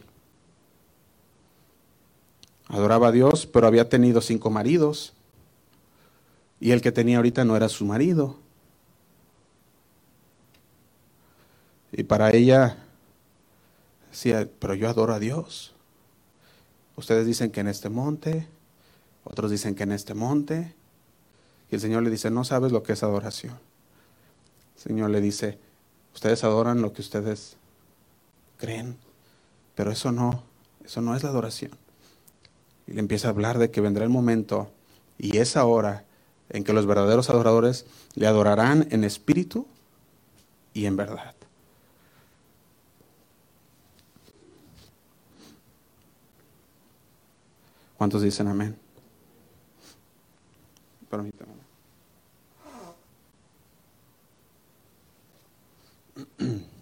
[2.69, 5.15] Adoraba a Dios, pero había tenido cinco maridos.
[6.61, 8.37] Y el que tenía ahorita no era su marido.
[11.91, 12.77] Y para ella
[14.13, 15.75] decía, pero yo adoro a Dios.
[16.95, 18.47] Ustedes dicen que en este monte,
[19.25, 20.73] otros dicen que en este monte.
[21.69, 23.74] Y el Señor le dice, no sabes lo que es adoración.
[24.77, 25.59] El Señor le dice,
[26.15, 27.57] ustedes adoran lo que ustedes
[28.59, 28.97] creen,
[29.75, 30.43] pero eso no,
[30.85, 31.73] eso no es la adoración.
[32.87, 34.71] Y le empieza a hablar de que vendrá el momento
[35.19, 36.05] y esa hora
[36.51, 39.67] en que los verdaderos adoradores le adorarán en espíritu
[40.73, 41.35] y en verdad.
[47.97, 48.84] ¿Cuántos dicen amén?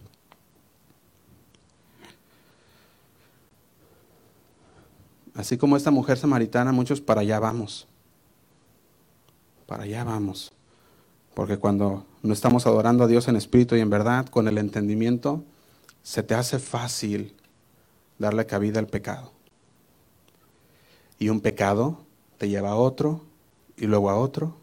[5.34, 7.88] Así como esta mujer samaritana, muchos para allá vamos.
[9.66, 10.52] Para allá vamos.
[11.34, 15.42] Porque cuando no estamos adorando a Dios en espíritu y en verdad, con el entendimiento,
[16.02, 17.34] se te hace fácil
[18.18, 19.32] darle cabida al pecado.
[21.18, 22.04] Y un pecado
[22.36, 23.22] te lleva a otro,
[23.76, 24.56] y luego a otro,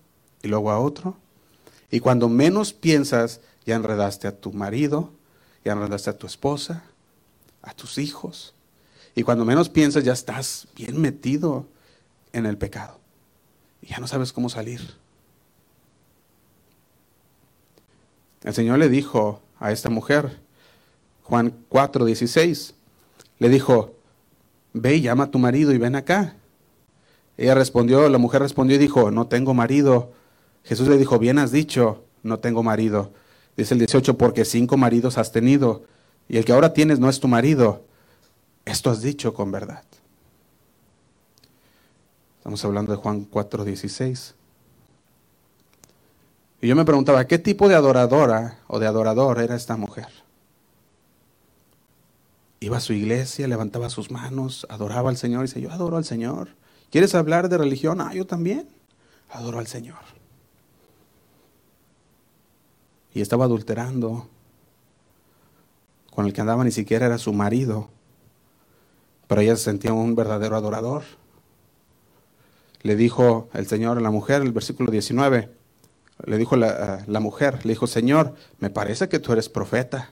[0.44, 1.18] y luego a otro.
[1.90, 5.12] Y cuando menos piensas, ya enredaste a tu marido,
[5.64, 6.84] ya enredaste a tu esposa,
[7.62, 8.56] a tus hijos.
[9.14, 11.68] Y cuando menos piensas, ya estás bien metido
[12.34, 13.00] en el pecado.
[13.84, 14.82] Y ya no sabes cómo salir.
[18.44, 20.40] El Señor le dijo a esta mujer,
[21.24, 22.74] Juan 4, 16,
[23.38, 23.94] le dijo,
[24.74, 26.34] ve y llama a tu marido y ven acá.
[27.38, 30.12] Ella respondió, la mujer respondió y dijo, no tengo marido.
[30.64, 33.14] Jesús le dijo, bien has dicho, no tengo marido.
[33.60, 35.84] Dice el 18, porque cinco maridos has tenido
[36.30, 37.84] y el que ahora tienes no es tu marido.
[38.64, 39.84] Esto has dicho con verdad.
[42.38, 44.34] Estamos hablando de Juan 4:16.
[46.62, 50.08] Y yo me preguntaba, ¿qué tipo de adoradora o de adorador era esta mujer?
[52.62, 56.06] Iba a su iglesia, levantaba sus manos, adoraba al Señor y dice, yo adoro al
[56.06, 56.48] Señor.
[56.92, 58.00] ¿Quieres hablar de religión?
[58.00, 58.70] Ah, yo también
[59.30, 60.19] adoro al Señor.
[63.14, 64.28] Y estaba adulterando.
[66.12, 67.90] Con el que andaba ni siquiera era su marido.
[69.28, 71.04] Pero ella se sentía un verdadero adorador.
[72.82, 75.50] Le dijo el Señor a la mujer, el versículo 19,
[76.26, 80.12] le dijo la, la mujer, le dijo, Señor, me parece que tú eres profeta.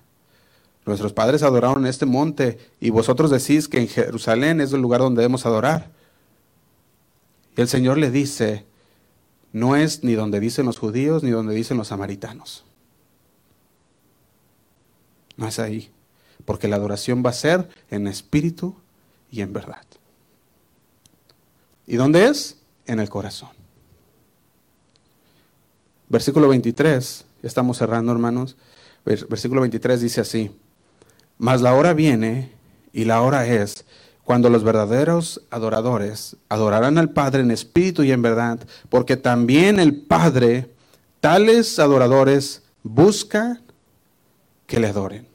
[0.86, 5.02] Nuestros padres adoraron en este monte y vosotros decís que en Jerusalén es el lugar
[5.02, 5.92] donde debemos adorar.
[7.58, 8.66] Y el Señor le dice,
[9.52, 12.64] no es ni donde dicen los judíos ni donde dicen los samaritanos.
[15.38, 15.90] No es ahí,
[16.46, 18.76] porque la adoración va a ser en espíritu
[19.32, 19.84] y en verdad.
[21.86, 22.58] ¿Y dónde es?
[22.86, 23.50] En el corazón.
[26.10, 28.58] Versículo 23, ya estamos cerrando hermanos.
[29.06, 30.52] Versículo 23 dice así,
[31.38, 32.52] mas la hora viene
[32.92, 33.86] y la hora es
[34.24, 38.60] cuando los verdaderos adoradores adorarán al Padre en espíritu y en verdad,
[38.90, 40.70] porque también el Padre,
[41.22, 43.62] tales adoradores, busca
[44.68, 45.28] que le adoren.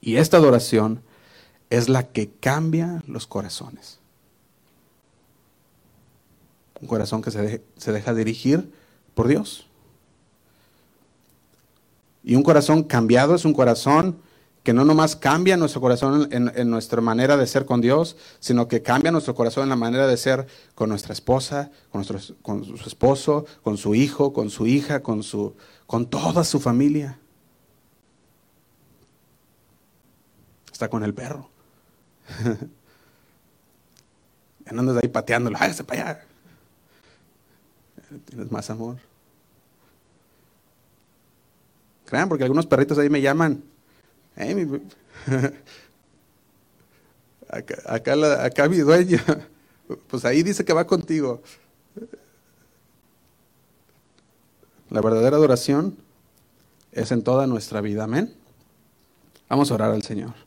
[0.00, 1.02] Y esta adoración
[1.70, 4.00] es la que cambia los corazones.
[6.80, 8.70] Un corazón que se, se deja dirigir
[9.14, 9.66] por Dios.
[12.22, 14.18] Y un corazón cambiado es un corazón
[14.64, 18.80] que no nomás cambia nuestro corazón en, nuestra manera de ser con Dios, sino que
[18.80, 22.74] cambia nuestro corazón en la manera de ser con nuestra esposa, con, nuestro, con su
[22.86, 25.54] esposo, con su hijo, con su hija, con, su,
[25.86, 27.18] con toda su familia.
[30.88, 31.48] Con el perro.
[34.72, 36.24] no andas ahí pateándolo, hágase para allá.
[38.26, 38.96] Tienes más amor.
[42.06, 43.64] Crean, porque algunos perritos ahí me llaman
[47.48, 49.18] acá, acá, mi dueño,
[50.08, 51.42] pues ahí dice que va contigo.
[54.90, 55.96] La verdadera adoración
[56.92, 58.34] es en toda nuestra vida, amén.
[59.48, 60.43] Vamos a orar al Señor.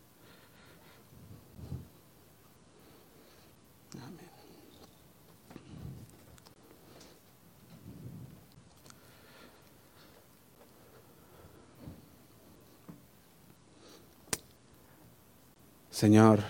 [15.98, 16.42] Señor,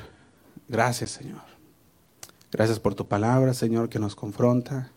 [0.68, 1.40] gracias Señor.
[2.52, 4.92] Gracias por tu palabra, Señor, que nos confronta.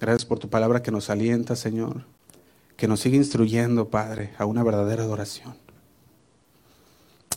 [0.00, 2.06] Gracias por tu palabra que nos alienta, Señor.
[2.78, 5.56] Que nos sigue instruyendo, Padre, a una verdadera adoración.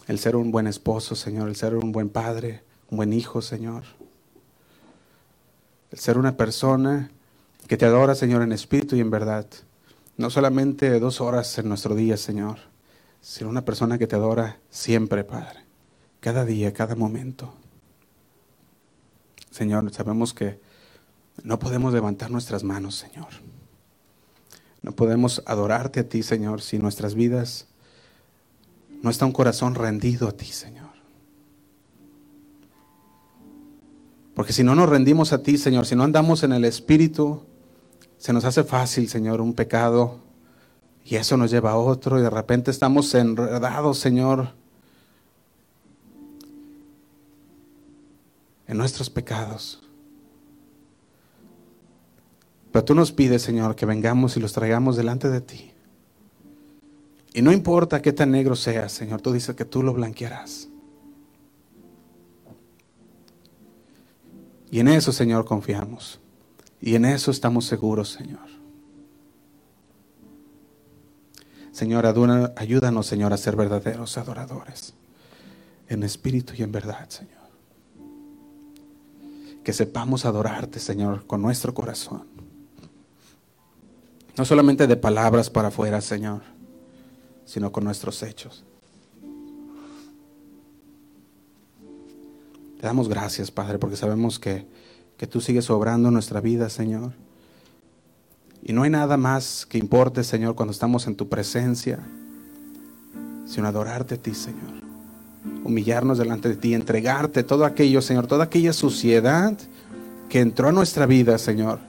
[0.07, 1.49] El ser un buen esposo, Señor.
[1.49, 3.83] El ser un buen padre, un buen hijo, Señor.
[5.91, 7.11] El ser una persona
[7.67, 9.45] que te adora, Señor, en espíritu y en verdad.
[10.15, 12.59] No solamente dos horas en nuestro día, Señor,
[13.19, 15.62] sino una persona que te adora siempre, Padre
[16.23, 17.53] cada día, cada momento.
[19.51, 20.57] Señor, sabemos que
[21.43, 23.27] no podemos levantar nuestras manos, Señor.
[24.81, 27.67] No podemos adorarte a ti, Señor, si nuestras vidas
[29.01, 30.91] no está un corazón rendido a ti, Señor.
[34.33, 37.43] Porque si no nos rendimos a ti, Señor, si no andamos en el Espíritu,
[38.17, 40.19] se nos hace fácil, Señor, un pecado
[41.03, 44.62] y eso nos lleva a otro y de repente estamos enredados, Señor,
[48.67, 49.81] en nuestros pecados.
[52.71, 55.71] Pero tú nos pides, Señor, que vengamos y los traigamos delante de ti.
[57.33, 60.69] Y no importa qué tan negro sea, Señor, tú dices que tú lo blanquearás.
[64.71, 66.19] Y en eso, Señor, confiamos.
[66.81, 68.49] Y en eso estamos seguros, Señor.
[71.71, 72.05] Señor,
[72.55, 74.93] ayúdanos, Señor, a ser verdaderos adoradores.
[75.87, 77.42] En espíritu y en verdad, Señor
[79.63, 82.25] que sepamos adorarte, Señor, con nuestro corazón.
[84.37, 86.41] No solamente de palabras para afuera, Señor,
[87.45, 88.63] sino con nuestros hechos.
[92.79, 94.67] Te damos gracias, Padre, porque sabemos que,
[95.17, 97.13] que tú sigues obrando nuestra vida, Señor.
[98.61, 101.99] Y no hay nada más que importe, Señor, cuando estamos en tu presencia,
[103.45, 104.82] sino adorarte a ti, Señor
[105.63, 109.57] humillarnos delante de ti, entregarte todo aquello, Señor, toda aquella suciedad
[110.29, 111.79] que entró a nuestra vida, Señor.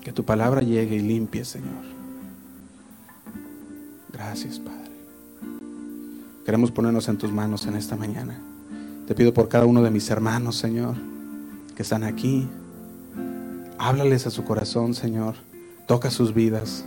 [0.00, 1.84] Que tu palabra llegue y limpie, Señor.
[4.12, 4.82] Gracias, Padre.
[6.44, 8.36] Queremos ponernos en tus manos en esta mañana
[9.06, 10.96] Te pido por cada uno de mis hermanos, Señor,
[11.76, 12.48] que están aquí.
[13.78, 15.34] Háblales a su corazón, Señor.
[15.86, 16.84] Toca sus vidas.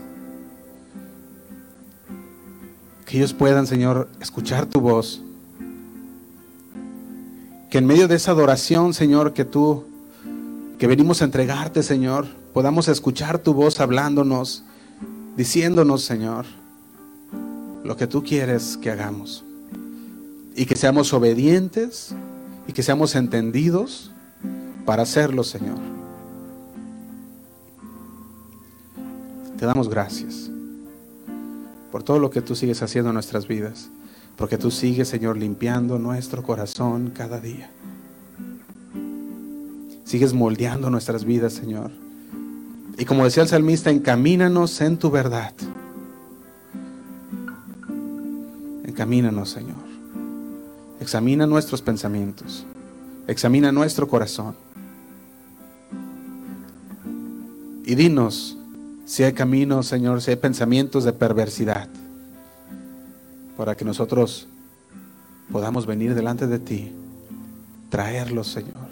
[3.06, 5.22] Que ellos puedan, Señor, escuchar tu voz.
[7.70, 9.84] Que en medio de esa adoración, Señor, que tú,
[10.76, 14.64] que venimos a entregarte, Señor, podamos escuchar tu voz hablándonos,
[15.36, 16.46] diciéndonos, Señor,
[17.84, 19.44] lo que tú quieres que hagamos.
[20.56, 22.12] Y que seamos obedientes
[22.66, 24.10] y que seamos entendidos
[24.84, 25.78] para hacerlo, Señor.
[29.56, 30.50] Te damos gracias
[31.90, 33.90] por todo lo que tú sigues haciendo en nuestras vidas,
[34.36, 37.70] porque tú sigues, Señor, limpiando nuestro corazón cada día.
[40.04, 41.90] Sigues moldeando nuestras vidas, Señor.
[42.98, 45.52] Y como decía el salmista, encamínanos en tu verdad.
[48.84, 49.84] Encamínanos, Señor.
[51.00, 52.64] Examina nuestros pensamientos.
[53.26, 54.56] Examina nuestro corazón.
[57.84, 58.56] Y dinos
[59.06, 61.88] si hay caminos, Señor, si hay pensamientos de perversidad,
[63.56, 64.48] para que nosotros
[65.50, 66.92] podamos venir delante de ti,
[67.88, 68.88] traerlos, Señor,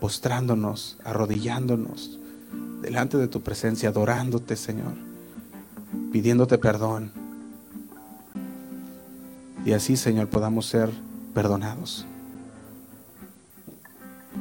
[0.00, 2.18] postrándonos, arrodillándonos
[2.80, 4.94] delante de tu presencia, adorándote, Señor,
[6.12, 7.10] pidiéndote perdón.
[9.64, 10.90] Y así, Señor, podamos ser
[11.34, 12.06] perdonados.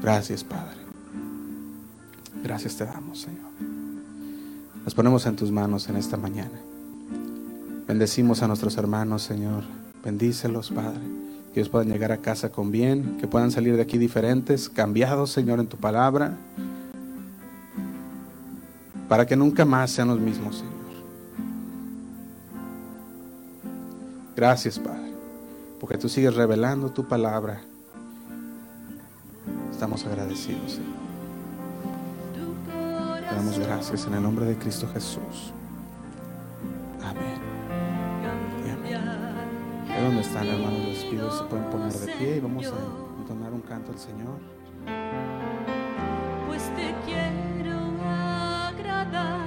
[0.04, 0.78] Gracias, Padre.
[2.44, 3.45] Gracias te damos, Señor.
[4.86, 6.60] Nos ponemos en tus manos en esta mañana.
[7.88, 9.64] Bendecimos a nuestros hermanos, Señor.
[10.04, 11.02] Bendícelos, Padre.
[11.52, 15.32] Que ellos puedan llegar a casa con bien, que puedan salir de aquí diferentes, cambiados,
[15.32, 16.38] Señor, en tu palabra.
[19.10, 20.74] Para que nunca más sean los mismos, Señor.
[24.36, 25.14] Gracias, Padre.
[25.80, 27.62] Porque tú sigues revelando tu palabra.
[29.72, 31.05] Estamos agradecidos, Señor.
[33.28, 35.52] Te damos gracias en el nombre de Cristo Jesús.
[37.04, 37.40] Amén.
[38.64, 39.02] Y amén.
[39.88, 40.80] ¿De dónde están, hermanos?
[40.80, 44.40] Les pido se pueden poner de pie y vamos a entonar un canto al Señor.
[46.48, 49.40] Pues te quiero agradar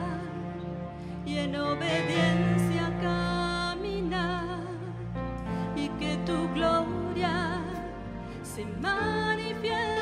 [1.24, 4.58] y en obediencia caminar
[5.76, 7.62] y que tu gloria
[8.42, 9.97] se manifieste